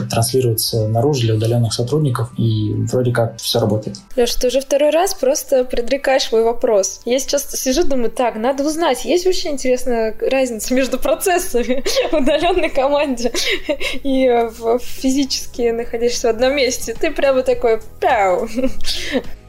транслируются 0.09 0.87
наружу 0.87 1.21
для 1.21 1.35
удаленных 1.35 1.73
сотрудников, 1.73 2.31
и 2.37 2.73
вроде 2.91 3.11
как 3.11 3.37
все 3.37 3.59
работает. 3.59 3.97
Леш, 4.15 4.33
ты 4.35 4.47
уже 4.47 4.61
второй 4.61 4.91
раз 4.91 5.13
просто 5.13 5.63
предрекаешь 5.63 6.31
мой 6.31 6.43
вопрос. 6.43 7.01
Я 7.05 7.19
сейчас 7.19 7.51
сижу, 7.51 7.83
думаю, 7.83 8.11
так, 8.11 8.35
надо 8.35 8.65
узнать, 8.65 9.05
есть 9.05 9.25
вообще 9.25 9.49
интересная 9.49 10.15
разница 10.19 10.73
между 10.73 10.97
процессами 10.99 11.83
в 12.11 12.15
удаленной 12.15 12.69
команде 12.69 13.31
и 14.03 14.27
в 14.57 14.79
физически 15.57 15.71
находящейся 15.71 16.27
в 16.27 16.31
одном 16.31 16.55
месте. 16.55 16.95
Ты 16.99 17.11
прямо 17.11 17.43
такой 17.43 17.81
пяу. 17.99 18.47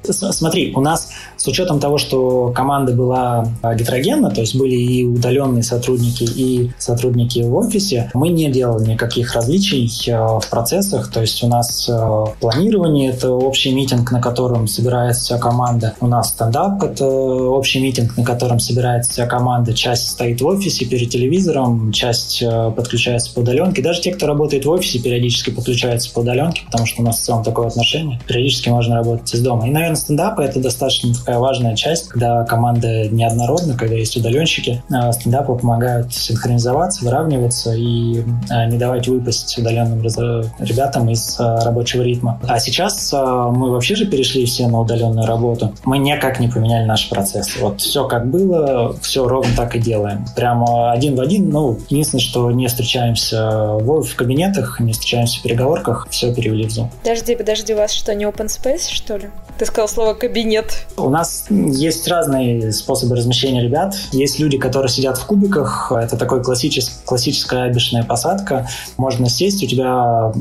Смотри, 0.03 0.73
у 0.75 0.81
нас 0.81 1.13
с 1.39 1.47
учетом 1.47 1.79
того, 1.81 1.99
что 1.99 2.53
команда 2.55 2.93
была 2.93 3.47
а, 3.63 3.75
гетерогенна, 3.75 4.31
то 4.31 4.41
есть 4.41 4.57
были 4.57 4.75
и 4.75 5.05
удаленные 5.05 5.63
сотрудники, 5.63 6.25
и 6.25 6.73
сотрудники 6.79 7.41
в 7.41 7.55
офисе, 7.55 8.11
мы 8.13 8.29
не 8.29 8.51
делали 8.51 8.91
никаких 8.91 9.35
различий 9.35 9.89
а, 10.11 10.41
в 10.41 10.51
процессах. 10.51 11.11
То 11.13 11.21
есть 11.21 11.43
у 11.45 11.47
нас 11.47 11.89
а, 11.89 12.27
планирование— 12.41 13.11
это 13.13 13.31
общий 13.31 13.73
митинг, 13.73 14.11
на 14.11 14.21
котором 14.21 14.67
собирается 14.67 15.23
вся 15.23 15.39
команда. 15.39 15.95
У 16.01 16.09
нас 16.09 16.31
стендап— 16.31 16.83
это 16.85 17.07
общий 17.07 17.81
митинг, 17.81 18.17
на 18.17 18.25
котором 18.25 18.59
собирается 18.59 19.13
вся 19.13 19.27
команда. 19.27 19.73
Часть 19.73 20.09
стоит 20.09 20.41
в 20.41 20.47
офисе 20.47 20.87
перед 20.87 21.09
телевизором, 21.11 21.93
часть 21.93 22.43
подключается 22.77 23.33
по 23.33 23.41
удаленке. 23.41 23.81
Даже 23.81 24.01
те, 24.01 24.13
кто 24.13 24.27
работает 24.27 24.65
в 24.65 24.71
офисе, 24.71 24.99
периодически 24.99 25.51
подключаются 25.51 26.13
по 26.13 26.21
удаленке, 26.21 26.63
потому 26.67 26.87
что 26.87 27.03
у 27.03 27.05
нас 27.05 27.21
в 27.21 27.23
целом 27.23 27.45
такое 27.45 27.69
отношение. 27.69 28.21
Периодически 28.27 28.71
можно 28.71 28.97
работать 28.97 29.33
из 29.33 29.41
дома. 29.41 29.69
И, 29.69 29.71
наверное, 29.71 29.97
стендапа— 29.97 30.41
это 30.43 30.59
достаточно 30.59 31.11
такая 31.29 31.41
важная 31.41 31.77
часть, 31.77 32.09
когда 32.09 32.43
команда 32.45 33.07
неоднородна, 33.11 33.77
когда 33.77 33.95
есть 33.95 34.17
удаленщики. 34.17 34.83
А 34.91 35.13
стендапы 35.13 35.55
помогают 35.57 36.15
синхронизоваться, 36.15 37.05
выравниваться 37.05 37.75
и 37.75 38.23
а, 38.49 38.65
не 38.65 38.79
давать 38.79 39.09
выпасть 39.09 39.59
удаленным 39.59 40.01
ребятам 40.01 41.11
из 41.11 41.37
а, 41.39 41.61
рабочего 41.61 42.01
ритма. 42.01 42.41
А 42.49 42.59
сейчас 42.59 43.13
мы 43.13 43.71
вообще 43.71 43.95
же 43.95 44.07
перешли 44.07 44.47
все 44.47 44.69
на 44.69 44.81
удаленную 44.81 45.27
работу. 45.27 45.75
Мы 45.85 45.99
никак 45.99 46.41
не 46.41 46.49
поменяли 46.49 46.87
наши 46.87 47.11
процессы. 47.11 47.59
Вот 47.61 47.83
все 47.83 48.09
как 48.09 48.31
было, 48.31 48.97
все 49.03 49.29
ровно 49.29 49.51
так 49.55 49.77
и 49.77 49.79
делаем. 49.79 50.25
Прямо 50.35 50.93
один 50.93 51.15
в 51.15 51.21
один. 51.21 51.51
Ну, 51.51 51.79
единственное, 51.91 52.23
что 52.23 52.51
не 52.51 52.69
встречаемся 52.69 53.73
в, 53.73 54.03
в 54.03 54.17
кабинетах, 54.17 54.81
не 54.81 54.93
встречаемся 54.93 55.41
в 55.41 55.43
переговорках, 55.43 56.07
все 56.09 56.35
перевели 56.35 56.67
в 56.67 56.71
Zoom. 56.71 56.89
Подожди, 57.03 57.37
подожди, 57.37 57.75
у 57.75 57.77
вас 57.77 57.93
что, 57.93 58.15
не 58.15 58.25
open 58.25 58.47
space, 58.47 58.91
что 58.91 59.19
ли? 59.19 59.29
Ты 59.59 59.67
сказал 59.67 59.89
слово 59.89 60.15
«кабинет». 60.15 60.87
У 60.97 61.11
нас 61.11 61.18
есть 61.51 62.09
разные 62.09 62.73
способы 62.73 63.17
размещения 63.17 63.63
ребят. 63.63 63.95
Есть 64.13 64.39
люди, 64.39 64.59
которые 64.59 64.89
сидят 64.91 65.19
в 65.19 65.27
кубиках. 65.27 65.93
Это 65.93 66.17
такой 66.17 66.43
классический, 66.43 66.95
классическая 67.05 67.65
абишная 67.65 68.05
посадка. 68.05 68.69
Можно 68.97 69.29
сесть, 69.29 69.63
у 69.63 69.67
тебя, 69.67 70.33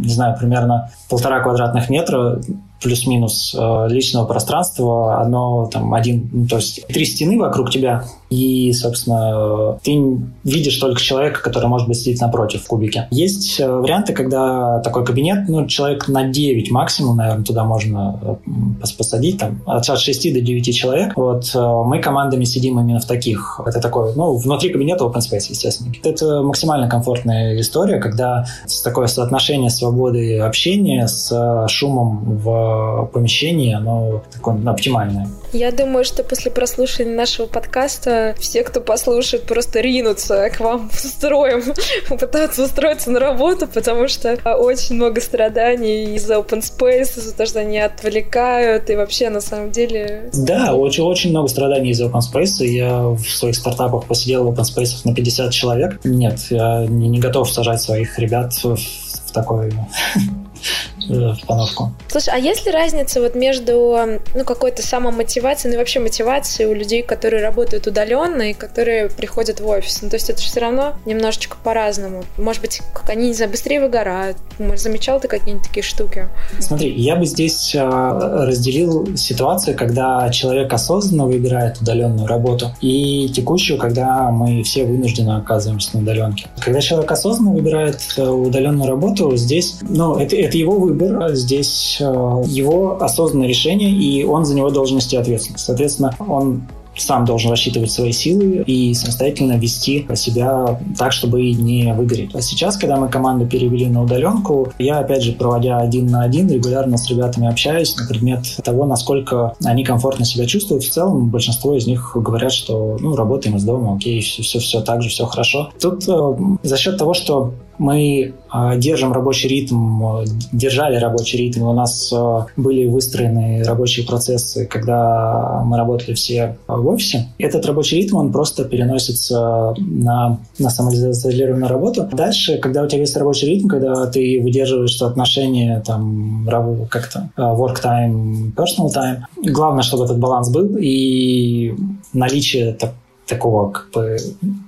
не 0.00 0.12
знаю, 0.12 0.36
примерно 0.38 0.90
полтора 1.08 1.40
квадратных 1.40 1.88
метра, 1.90 2.40
плюс-минус 2.82 3.54
э, 3.58 3.86
личного 3.88 4.26
пространства, 4.26 5.20
оно 5.20 5.66
там 5.66 5.92
один, 5.94 6.28
ну, 6.32 6.46
то 6.46 6.56
есть 6.56 6.86
три 6.86 7.04
стены 7.04 7.38
вокруг 7.38 7.70
тебя, 7.70 8.04
и, 8.30 8.72
собственно, 8.72 9.78
ты 9.82 10.00
видишь 10.44 10.76
только 10.76 11.00
человека, 11.00 11.42
который 11.42 11.68
может 11.68 11.88
быть 11.88 11.98
сидеть 11.98 12.20
напротив 12.20 12.62
в 12.64 12.66
кубике. 12.66 13.06
Есть 13.10 13.60
э, 13.60 13.68
варианты, 13.68 14.12
когда 14.12 14.80
такой 14.80 15.04
кабинет, 15.04 15.48
ну, 15.48 15.66
человек 15.66 16.08
на 16.08 16.24
9 16.24 16.70
максимум, 16.70 17.16
наверное, 17.16 17.44
туда 17.44 17.64
можно 17.64 18.18
э, 18.22 18.86
посадить, 18.96 19.38
там, 19.38 19.60
от 19.66 19.84
6 19.84 20.32
до 20.32 20.40
9 20.40 20.76
человек. 20.76 21.16
Вот 21.16 21.54
мы 21.54 22.00
командами 22.00 22.44
сидим 22.44 22.80
именно 22.80 23.00
в 23.00 23.04
таких. 23.04 23.60
Это 23.64 23.80
такой, 23.80 24.14
ну, 24.14 24.36
внутри 24.36 24.70
кабинета 24.70 25.04
open 25.04 25.18
space, 25.18 25.46
естественно. 25.50 25.92
Это 26.02 26.42
максимально 26.42 26.88
комфортная 26.88 27.60
история, 27.60 27.98
когда 27.98 28.46
такое 28.84 29.06
соотношение 29.06 29.70
свободы 29.70 30.38
общения 30.38 31.06
с 31.06 31.66
шумом 31.68 32.38
в 32.38 32.69
помещении, 33.12 33.74
оно 33.74 34.22
такое 34.32 34.60
оптимальное. 34.66 35.28
Я 35.52 35.72
думаю, 35.72 36.04
что 36.04 36.22
после 36.22 36.50
прослушивания 36.50 37.16
нашего 37.16 37.46
подкаста 37.46 38.34
все, 38.38 38.62
кто 38.62 38.80
послушает, 38.80 39.44
просто 39.44 39.80
ринутся 39.80 40.48
к 40.50 40.60
вам 40.60 40.90
строем, 40.92 41.62
пытаться 42.08 42.64
устроиться 42.64 43.10
на 43.10 43.18
работу, 43.18 43.66
потому 43.66 44.08
что 44.08 44.34
очень 44.58 44.94
много 44.94 45.20
страданий 45.20 46.14
из-за 46.14 46.34
open 46.34 46.60
space, 46.60 47.18
из-за 47.18 47.34
того, 47.34 47.46
что 47.46 47.60
они 47.60 47.78
отвлекают, 47.78 48.90
и 48.90 48.96
вообще 48.96 49.30
на 49.30 49.40
самом 49.40 49.72
деле... 49.72 50.30
Да, 50.32 50.74
очень, 50.74 51.02
очень 51.02 51.30
много 51.30 51.48
страданий 51.48 51.90
из-за 51.90 52.06
open 52.06 52.20
space. 52.20 52.64
Я 52.64 53.08
в 53.08 53.24
своих 53.24 53.56
стартапах 53.56 54.04
посидел 54.04 54.44
в 54.44 54.50
open 54.50 54.64
space 54.64 55.00
на 55.04 55.14
50 55.14 55.52
человек. 55.52 56.00
Нет, 56.04 56.38
я 56.50 56.86
не, 56.86 57.08
не 57.08 57.18
готов 57.18 57.50
сажать 57.50 57.80
своих 57.82 58.18
ребят 58.18 58.52
в, 58.62 58.76
в 58.76 59.32
такой 59.32 59.72
обстановку. 61.10 61.92
Слушай, 62.08 62.34
а 62.34 62.38
есть 62.38 62.66
ли 62.66 62.72
разница 62.72 63.20
вот 63.20 63.34
между 63.34 64.18
ну, 64.34 64.44
какой-то 64.44 64.82
самомотивацией, 64.82 65.70
ну 65.70 65.76
и 65.76 65.78
вообще 65.78 66.00
мотивацией 66.00 66.68
у 66.68 66.74
людей, 66.74 67.02
которые 67.02 67.42
работают 67.42 67.86
удаленно 67.86 68.50
и 68.50 68.52
которые 68.52 69.08
приходят 69.08 69.60
в 69.60 69.66
офис? 69.66 70.02
Ну, 70.02 70.10
то 70.10 70.16
есть 70.16 70.30
это 70.30 70.40
же 70.40 70.48
все 70.48 70.60
равно 70.60 70.94
немножечко 71.04 71.56
по-разному. 71.62 72.24
Может 72.36 72.62
быть, 72.62 72.80
как 72.92 73.08
они, 73.10 73.28
не 73.28 73.34
знаю, 73.34 73.50
быстрее 73.50 73.80
выгорают. 73.80 74.36
Может, 74.58 74.80
замечал 74.80 75.20
ты 75.20 75.28
какие-нибудь 75.28 75.66
такие 75.66 75.82
штуки? 75.82 76.28
Смотри, 76.58 76.92
я 76.92 77.16
бы 77.16 77.26
здесь 77.26 77.74
а, 77.76 78.46
разделил 78.46 79.16
ситуацию, 79.16 79.76
когда 79.76 80.28
человек 80.30 80.72
осознанно 80.72 81.26
выбирает 81.26 81.80
удаленную 81.80 82.26
работу, 82.26 82.70
и 82.80 83.28
текущую, 83.28 83.78
когда 83.78 84.30
мы 84.30 84.62
все 84.62 84.84
вынуждены 84.84 85.36
оказываемся 85.36 85.90
на 85.94 86.02
удаленке. 86.02 86.48
Когда 86.60 86.80
человек 86.80 87.10
осознанно 87.10 87.52
выбирает 87.52 88.00
э, 88.16 88.26
удаленную 88.26 88.88
работу, 88.88 89.36
здесь, 89.36 89.78
ну, 89.82 90.16
это, 90.16 90.36
это 90.36 90.56
его 90.56 90.78
выбор, 90.78 90.99
выбор, 91.00 91.34
здесь 91.34 91.98
э, 92.00 92.04
его 92.46 93.02
осознанное 93.02 93.48
решение, 93.48 93.90
и 93.90 94.24
он 94.24 94.44
за 94.44 94.54
него 94.54 94.70
должен 94.70 94.96
нести 94.96 95.16
ответственность. 95.16 95.64
Соответственно, 95.64 96.14
он 96.18 96.62
сам 96.96 97.24
должен 97.24 97.50
рассчитывать 97.50 97.90
свои 97.90 98.12
силы 98.12 98.62
и 98.66 98.94
самостоятельно 98.94 99.56
вести 99.56 100.06
себя 100.14 100.80
так, 100.98 101.12
чтобы 101.12 101.52
не 101.52 101.92
выгореть. 101.94 102.34
А 102.34 102.42
сейчас, 102.42 102.76
когда 102.76 102.96
мы 102.96 103.08
команду 103.08 103.46
перевели 103.46 103.86
на 103.86 104.02
удаленку, 104.02 104.72
я, 104.78 104.98
опять 104.98 105.22
же, 105.22 105.32
проводя 105.32 105.78
один 105.78 106.06
на 106.06 106.22
один, 106.22 106.50
регулярно 106.50 106.96
с 106.98 107.08
ребятами 107.08 107.48
общаюсь 107.48 107.96
на 107.96 108.06
предмет 108.06 108.44
того, 108.64 108.86
насколько 108.86 109.54
они 109.64 109.84
комфортно 109.84 110.24
себя 110.24 110.46
чувствуют. 110.46 110.84
В 110.84 110.90
целом, 110.90 111.30
большинство 111.30 111.74
из 111.74 111.86
них 111.86 112.12
говорят, 112.14 112.52
что 112.52 112.98
ну, 113.00 113.16
работаем 113.16 113.56
из 113.56 113.64
дома, 113.64 113.94
окей, 113.94 114.20
все, 114.20 114.42
все, 114.42 114.58
все 114.58 114.80
так 114.80 115.02
же, 115.02 115.08
все 115.08 115.26
хорошо. 115.26 115.70
Тут 115.80 116.08
э, 116.08 116.36
за 116.62 116.76
счет 116.76 116.98
того, 116.98 117.14
что 117.14 117.54
мы 117.80 118.34
э, 118.52 118.78
держим 118.78 119.12
рабочий 119.12 119.48
ритм, 119.48 120.22
держали 120.52 120.96
рабочий 120.96 121.38
ритм, 121.38 121.62
у 121.62 121.72
нас 121.72 122.12
э, 122.12 122.40
были 122.56 122.84
выстроены 122.84 123.64
рабочие 123.64 124.06
процессы, 124.06 124.66
когда 124.66 125.62
мы 125.64 125.78
работали 125.78 126.12
все 126.12 126.58
в 126.68 126.86
офисе. 126.86 127.28
Этот 127.38 127.64
рабочий 127.64 127.96
ритм, 127.96 128.16
он 128.16 128.32
просто 128.32 128.64
переносится 128.64 129.74
на, 129.78 130.38
на 130.58 130.70
самоизолированную 130.70 131.68
работу. 131.68 132.06
Дальше, 132.12 132.58
когда 132.58 132.82
у 132.82 132.86
тебя 132.86 133.00
есть 133.00 133.16
рабочий 133.16 133.46
ритм, 133.46 133.68
когда 133.68 134.06
ты 134.06 134.40
выдерживаешь 134.42 135.00
отношения 135.00 135.82
там 135.86 136.46
как-то 136.90 137.30
work 137.36 137.82
time, 137.82 138.54
personal 138.54 138.88
time, 138.94 139.22
главное, 139.36 139.82
чтобы 139.82 140.04
этот 140.04 140.18
баланс 140.18 140.50
был 140.50 140.76
и 140.78 141.74
наличие 142.12 142.74
так, 142.74 142.92
такого 143.30 143.70
как 143.70 143.90
бы, 143.92 144.16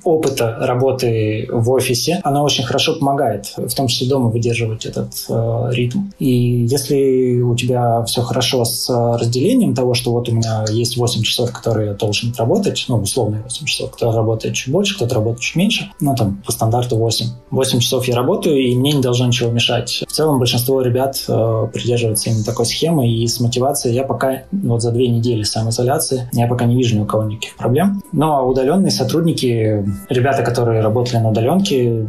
опыта 0.05 0.57
работы 0.61 1.48
в 1.51 1.70
офисе, 1.70 2.20
она 2.22 2.42
очень 2.42 2.64
хорошо 2.64 2.94
помогает, 2.98 3.53
в 3.57 3.75
том 3.75 3.88
числе 3.88 4.09
дома, 4.09 4.31
выдерживать 4.31 4.87
этот 4.87 5.12
э, 5.29 5.68
ритм. 5.72 6.11
И 6.18 6.66
если 6.70 7.40
у 7.40 7.55
тебя 7.57 8.05
все 8.05 8.22
хорошо 8.22 8.64
с 8.64 8.88
разделением 9.18 9.75
того, 9.75 9.94
что 9.94 10.12
вот 10.12 10.29
у 10.29 10.33
меня 10.33 10.64
есть 10.70 10.96
8 10.96 11.22
часов, 11.22 11.53
которые 11.53 11.88
я 11.88 11.94
должен 11.94 12.33
работать, 12.38 12.85
ну, 12.88 12.96
условно 12.96 13.42
8 13.44 13.66
часов, 13.66 13.90
кто-то 13.90 14.16
работает 14.16 14.55
чуть 14.55 14.72
больше, 14.72 14.96
кто-то 14.96 15.16
работает 15.16 15.40
чуть 15.40 15.57
меньше, 15.57 15.90
ну, 16.01 16.14
там, 16.14 16.42
по 16.46 16.53
стандарту 16.53 16.96
8. 16.96 17.27
8 17.51 17.79
часов 17.81 18.07
я 18.07 18.14
работаю, 18.14 18.59
и 18.59 18.75
мне 18.77 18.92
не 18.92 19.03
должно 19.03 19.27
ничего 19.27 19.51
мешать. 19.51 20.05
В 20.07 20.12
целом 20.12 20.38
большинство 20.38 20.81
ребят 20.83 21.22
э, 21.29 21.68
придерживаются 21.72 22.31
именно 22.31 22.44
такой 22.44 22.66
схемы, 22.66 23.11
и 23.11 23.27
с 23.27 23.40
мотивацией 23.40 23.94
я 23.96 24.05
пока, 24.05 24.42
вот 24.53 24.83
за 24.83 24.92
две 24.92 25.09
недели 25.09 25.42
самоизоляции, 25.42 26.29
я 26.33 26.46
пока 26.46 26.64
не 26.64 26.77
вижу 26.77 26.96
ни 26.96 27.01
у 27.01 27.07
кого 27.07 27.25
никаких 27.25 27.57
проблем. 27.57 28.03
Ну, 28.12 28.33
а 28.33 28.42
удаленные 28.52 28.90
сотрудники, 28.90 29.84
ребята, 30.08 30.42
которые 30.42 30.80
работали 30.80 31.18
на 31.18 31.30
удаленке, 31.30 32.06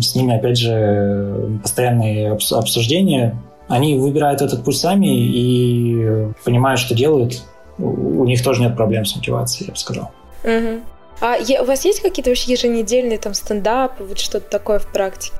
с 0.00 0.14
ними, 0.14 0.36
опять 0.36 0.58
же, 0.58 1.58
постоянные 1.62 2.32
обсуждения. 2.32 3.36
Они 3.68 3.96
выбирают 3.96 4.42
этот 4.42 4.64
путь 4.64 4.76
сами 4.76 5.06
и 5.06 6.28
понимают, 6.44 6.80
что 6.80 6.94
делают. 6.94 7.42
У 7.78 8.24
них 8.24 8.42
тоже 8.42 8.60
нет 8.60 8.76
проблем 8.76 9.04
с 9.04 9.16
мотивацией, 9.16 9.68
я 9.68 9.72
бы 9.72 9.78
сказал. 9.78 10.10
Угу. 10.44 10.80
А 11.20 11.36
у 11.62 11.64
вас 11.64 11.84
есть 11.84 12.00
какие-то 12.00 12.30
вообще 12.30 12.52
еженедельные 12.52 13.18
там 13.18 13.32
стендапы, 13.32 14.02
вот 14.04 14.18
что-то 14.18 14.50
такое 14.50 14.80
в 14.80 14.92
практике? 14.92 15.36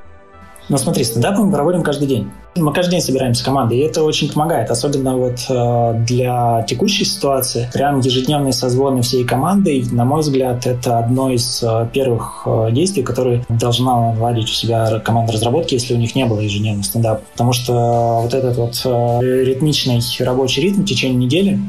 Но 0.69 0.77
смотри, 0.77 1.03
стендапы 1.03 1.41
мы 1.41 1.51
проводим 1.51 1.83
каждый 1.83 2.07
день. 2.07 2.31
Мы 2.55 2.71
каждый 2.71 2.91
день 2.91 3.01
собираемся 3.01 3.43
командой, 3.43 3.79
и 3.79 3.81
это 3.81 4.03
очень 4.03 4.31
помогает, 4.31 4.69
особенно 4.69 5.17
вот 5.17 5.39
э, 5.49 6.03
для 6.05 6.63
текущей 6.67 7.03
ситуации. 7.03 7.67
Прям 7.73 7.99
ежедневные 7.99 8.53
созвоны 8.53 9.01
всей 9.01 9.23
командой, 9.23 9.83
на 9.91 10.05
мой 10.05 10.21
взгляд, 10.21 10.67
это 10.67 10.99
одно 10.99 11.31
из 11.31 11.63
э, 11.63 11.87
первых 11.91 12.43
э, 12.45 12.69
действий, 12.71 13.01
которые 13.01 13.43
должна 13.49 14.13
наладить 14.13 14.49
у 14.49 14.53
себя 14.53 14.99
команда 14.99 15.33
разработки, 15.33 15.73
если 15.73 15.95
у 15.95 15.97
них 15.97 16.13
не 16.13 16.25
было 16.25 16.41
ежедневного 16.41 16.83
стендапа. 16.83 17.21
Потому 17.31 17.53
что 17.53 18.19
вот 18.21 18.33
этот 18.35 18.57
вот 18.57 18.79
ритмичный 19.23 19.99
рабочий 20.19 20.61
ритм 20.61 20.81
в 20.81 20.85
течение 20.85 21.17
недели, 21.17 21.59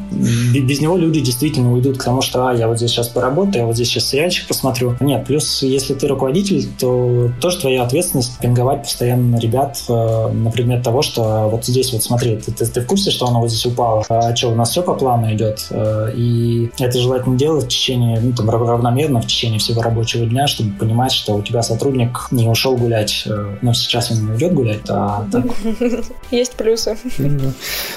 без 0.60 0.80
него 0.80 0.98
люди 0.98 1.20
действительно 1.20 1.72
уйдут 1.72 1.96
к 1.96 2.04
тому, 2.04 2.20
что 2.20 2.48
а, 2.48 2.54
я 2.54 2.68
вот 2.68 2.76
здесь 2.76 2.90
сейчас 2.90 3.08
поработаю, 3.08 3.62
я 3.62 3.66
вот 3.66 3.74
здесь 3.74 3.88
сейчас 3.88 4.08
сериальчик 4.08 4.46
посмотрю. 4.46 4.96
Нет, 5.00 5.24
плюс 5.26 5.62
если 5.62 5.94
ты 5.94 6.08
руководитель, 6.08 6.66
то 6.78 7.30
тоже 7.40 7.58
твоя 7.58 7.84
ответственность 7.84 8.38
пинговать 8.38 8.83
постоянно 8.84 9.38
ребят 9.38 9.82
на 9.88 10.50
предмет 10.50 10.82
того, 10.82 11.02
что 11.02 11.48
вот 11.50 11.64
здесь 11.64 11.92
вот 11.92 12.02
смотри, 12.02 12.36
ты, 12.36 12.52
ты, 12.52 12.66
ты 12.66 12.80
в 12.80 12.86
курсе, 12.86 13.10
что 13.10 13.26
оно 13.26 13.40
вот 13.40 13.50
здесь 13.50 13.66
упало? 13.66 14.04
А 14.08 14.34
что, 14.36 14.50
у 14.50 14.54
нас 14.54 14.70
все 14.70 14.82
по 14.82 14.94
плану 14.94 15.32
идет? 15.32 15.66
Э, 15.70 16.10
и 16.14 16.70
это 16.78 16.98
желательно 16.98 17.36
делать 17.36 17.64
в 17.64 17.68
течение, 17.68 18.20
ну, 18.20 18.32
там, 18.32 18.50
равномерно 18.50 19.20
в 19.20 19.26
течение 19.26 19.58
всего 19.58 19.82
рабочего 19.82 20.26
дня, 20.26 20.46
чтобы 20.46 20.72
понимать, 20.72 21.12
что 21.12 21.34
у 21.34 21.42
тебя 21.42 21.62
сотрудник 21.62 22.28
не 22.30 22.48
ушел 22.48 22.76
гулять. 22.76 23.24
Э, 23.26 23.56
ну, 23.62 23.74
сейчас 23.74 24.10
он 24.10 24.26
не 24.26 24.36
идет 24.36 24.54
гулять, 24.54 24.82
а 24.88 25.26
так. 25.30 25.44
Есть 26.30 26.52
плюсы. 26.52 26.96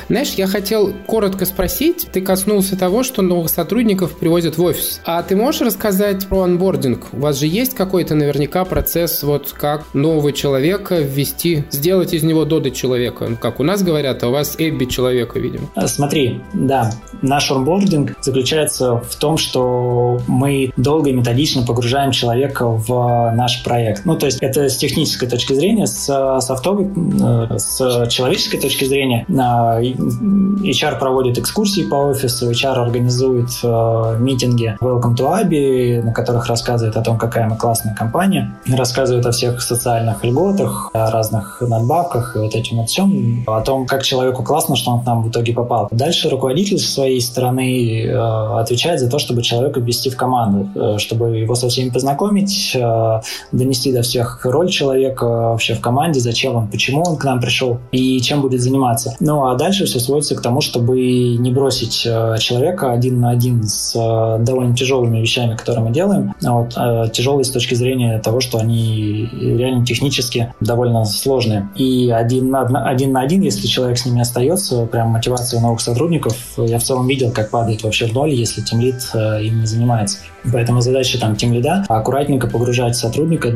Знаешь, 0.08 0.34
я 0.34 0.48
хотел 0.48 0.94
коротко 1.06 1.46
спросить. 1.46 2.08
Ты 2.12 2.22
коснулся 2.22 2.78
того, 2.78 3.04
что 3.04 3.22
новых 3.22 3.50
сотрудников 3.50 4.18
привозят 4.18 4.58
в 4.58 4.64
офис. 4.64 5.02
А 5.06 5.22
ты 5.24 5.36
можешь 5.36 5.62
рассказать 5.62 6.28
про 6.28 6.44
анбординг? 6.44 7.08
У 7.14 7.20
вас 7.20 7.40
же 7.40 7.48
есть 7.48 7.74
какой-то 7.76 8.16
наверняка 8.16 8.66
процесс, 8.66 9.24
вот 9.24 9.52
как 9.52 9.94
нового 9.94 10.32
человека 10.78 11.00
ввести, 11.00 11.64
сделать 11.72 12.14
из 12.14 12.24
него 12.24 12.46
до 12.46 12.58
рода 12.58 12.72
человека. 12.72 13.28
Ну, 13.30 13.36
как 13.36 13.60
у 13.60 13.64
нас 13.64 13.84
говорят, 13.84 14.24
а 14.24 14.28
у 14.28 14.32
вас 14.32 14.56
Эбби 14.58 14.86
человека, 14.86 15.40
видимо. 15.40 15.68
А, 15.76 15.88
смотри, 15.88 16.42
да, 16.54 16.92
наш 17.22 17.52
онбординг 17.52 18.16
заключается 18.22 18.98
в 18.98 19.16
том, 19.16 19.38
что 19.38 20.20
мы 20.28 20.72
долго 20.76 21.10
и 21.10 21.14
методично 21.14 21.64
погружаем 21.64 22.12
человека 22.12 22.66
в 22.68 23.32
наш 23.36 23.64
проект. 23.64 24.06
Ну, 24.06 24.18
то 24.18 24.26
есть 24.26 24.40
это 24.42 24.70
с 24.70 24.78
технической 24.78 25.30
точки 25.30 25.54
зрения, 25.54 25.86
с 25.86 26.06
софтовой, 26.42 26.88
э, 26.88 27.58
с 27.58 28.08
человеческой 28.10 28.60
точки 28.60 28.86
зрения. 28.86 29.26
HR 29.28 31.00
проводит 31.00 31.38
экскурсии 31.38 31.84
по 31.84 31.96
офису, 31.96 32.50
HR 32.50 32.82
организует 32.82 33.50
э, 33.64 34.18
митинги 34.20 34.76
Welcome 34.82 35.16
to 35.16 35.44
Abi, 35.44 36.02
на 36.02 36.12
которых 36.12 36.48
рассказывает 36.48 36.98
о 36.98 37.02
том, 37.02 37.18
какая 37.18 37.48
мы 37.48 37.56
классная 37.56 37.94
компания, 37.94 38.56
рассказывает 38.68 39.26
о 39.26 39.32
всех 39.32 39.62
социальных 39.62 40.24
льготах, 40.24 40.67
о 40.94 41.12
разных 41.12 41.62
надбавках 41.62 42.36
и 42.36 42.40
вот 42.40 42.56
этим 42.56 42.78
вот 42.78 42.90
всем, 42.90 43.44
о 43.48 43.62
том, 43.62 43.86
как 43.86 44.04
человеку 44.04 44.44
классно, 44.44 44.76
что 44.76 44.92
он 44.92 45.02
к 45.02 45.06
нам 45.06 45.24
в 45.24 45.30
итоге 45.30 45.54
попал. 45.54 45.88
Дальше 45.92 46.30
руководитель 46.30 46.80
со 46.80 46.92
своей 46.92 47.22
стороны 47.22 48.04
э, 48.04 48.60
отвечает 48.60 49.00
за 49.00 49.10
то, 49.10 49.20
чтобы 49.20 49.42
человека 49.42 49.80
ввести 49.80 50.10
в 50.10 50.18
команду, 50.18 50.70
э, 50.76 50.98
чтобы 50.98 51.38
его 51.38 51.56
со 51.56 51.70
всеми 51.70 51.90
познакомить, 51.90 52.72
э, 52.76 53.22
донести 53.52 53.92
до 53.94 54.02
всех 54.02 54.42
роль 54.44 54.70
человека 54.70 55.26
вообще 55.26 55.74
в 55.74 55.82
команде, 55.82 56.20
зачем 56.20 56.56
он, 56.56 56.68
почему 56.68 57.04
он 57.04 57.18
к 57.18 57.24
нам 57.24 57.40
пришел 57.40 57.80
и 57.92 58.20
чем 58.22 58.42
будет 58.42 58.62
заниматься. 58.62 59.16
Ну 59.20 59.46
а 59.46 59.56
дальше 59.56 59.86
все 59.86 60.00
сводится 60.00 60.36
к 60.36 60.42
тому, 60.42 60.62
чтобы 60.62 60.98
не 61.38 61.52
бросить 61.52 62.04
э, 62.06 62.36
человека 62.40 62.92
один 62.92 63.20
на 63.20 63.32
один 63.32 63.64
с 63.64 63.96
э, 63.96 64.44
довольно 64.44 64.76
тяжелыми 64.76 65.20
вещами, 65.20 65.56
которые 65.56 65.86
мы 65.86 65.92
делаем. 65.92 66.34
А 66.44 66.54
вот, 66.54 66.74
э, 66.78 67.10
тяжелые 67.12 67.46
с 67.46 67.52
точки 67.52 67.76
зрения 67.76 68.20
того, 68.20 68.40
что 68.40 68.58
они 68.58 69.30
реально 69.32 69.86
технически 69.86 70.54
довольно 70.60 71.06
сложные. 71.06 71.70
И 71.76 72.10
один 72.10 72.50
на, 72.50 72.62
один 72.86 73.12
на 73.12 73.22
один, 73.22 73.42
если 73.42 73.68
человек 73.68 73.98
с 73.98 74.06
ними 74.06 74.22
остается, 74.22 74.86
прям 74.86 75.10
мотивация 75.10 75.60
новых 75.60 75.82
сотрудников, 75.82 76.36
я 76.58 76.80
в 76.80 76.84
целом 76.84 77.08
видел, 77.08 77.32
как 77.32 77.50
падает 77.50 77.84
вообще 77.84 78.08
в 78.08 78.14
ноль, 78.14 78.32
если 78.32 78.62
тимлид 78.62 78.96
э, 79.14 79.44
им 79.44 79.60
не 79.62 79.66
занимается. 79.66 80.20
Поэтому 80.52 80.82
задача 80.82 81.20
там 81.20 81.36
тем 81.36 81.54
лида 81.54 81.86
аккуратненько 81.88 82.48
погружать 82.48 82.96
сотрудника, 82.96 83.54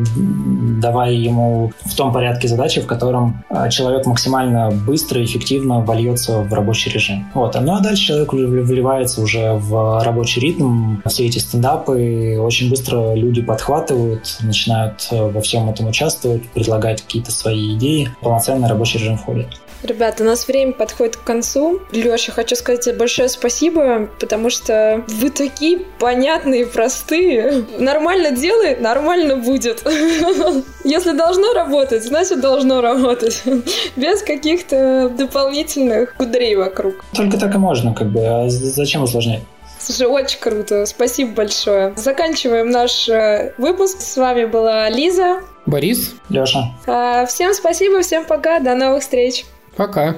давая 0.82 1.14
ему 1.14 1.72
в 1.86 1.95
том 1.95 2.12
порядке 2.12 2.47
задачи, 2.47 2.82
в 2.82 2.88
котором 2.88 3.43
э, 3.49 3.70
человек 3.70 4.06
максимально 4.06 4.72
быстро 4.72 5.22
и 5.22 5.26
эффективно 5.26 5.80
вольется 5.80 6.41
в 6.41 6.54
рабочий 6.54 6.91
режим. 6.91 7.30
Вот. 7.34 7.56
Ну 7.60 7.74
а 7.74 7.80
дальше 7.80 8.08
человек 8.08 8.34
вливается 8.34 9.22
уже 9.22 9.54
в 9.54 10.04
рабочий 10.04 10.41
ритм. 10.41 10.97
Все 11.06 11.28
эти 11.28 11.38
стендапы 11.39 12.38
очень 12.39 12.70
быстро 12.70 13.14
люди 13.14 13.41
подхватывают, 13.41 14.38
начинают 14.41 15.08
э, 15.12 15.30
во 15.30 15.41
всем 15.41 15.70
этом 15.70 15.88
участвовать, 15.88 16.49
предлагать 16.49 16.91
какие-то 17.00 17.32
свои 17.32 17.76
идеи. 17.76 18.10
Полноценный 18.22 18.68
рабочий 18.68 19.00
режим 19.00 19.18
входит. 19.18 19.48
Ребята, 19.84 20.24
у 20.24 20.28
нас 20.28 20.48
время 20.48 20.74
подходит 20.74 21.16
к 21.16 21.24
концу. 21.24 21.82
Леша, 21.92 22.32
хочу 22.32 22.56
сказать 22.56 22.82
тебе 22.82 22.96
большое 22.96 23.30
спасибо, 23.30 24.10
потому 24.20 24.50
что 24.50 25.04
вы 25.08 25.32
такие 25.32 25.80
понятные, 26.00 26.68
простые. 26.68 27.66
Нормально 27.80 28.32
делай, 28.32 28.76
нормально 28.80 29.38
будет. 29.38 29.84
Если 30.84 31.14
должно 31.14 31.54
работать, 31.54 32.04
значит 32.04 32.42
должно 32.42 32.82
работать. 32.82 33.42
Без 33.96 34.22
каких-то 34.22 35.10
дополнительных 35.10 36.16
кудрей 36.16 36.56
вокруг. 36.56 37.04
Только 37.14 37.39
так 37.39 37.56
и 37.56 37.58
можно, 37.58 37.94
как 37.94 38.12
бы. 38.12 38.22
А 38.24 38.50
зачем 38.50 39.04
усложнять? 39.04 39.42
Слушай, 39.82 40.08
очень 40.08 40.40
круто. 40.40 40.86
Спасибо 40.86 41.32
большое. 41.34 41.94
Заканчиваем 41.96 42.70
наш 42.70 43.10
э, 43.10 43.54
выпуск. 43.58 44.00
С 44.00 44.16
вами 44.16 44.46
была 44.46 44.90
Лиза. 44.90 45.42
Борис. 45.66 46.14
Леша. 46.30 46.76
А, 46.86 47.26
всем 47.26 47.54
спасибо, 47.54 48.02
всем 48.02 48.26
пока, 48.26 48.60
до 48.60 48.76
новых 48.76 49.02
встреч. 49.02 49.46
Пока. 49.76 50.18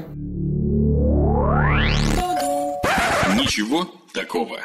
Ничего 3.36 3.88
такого. 4.14 4.58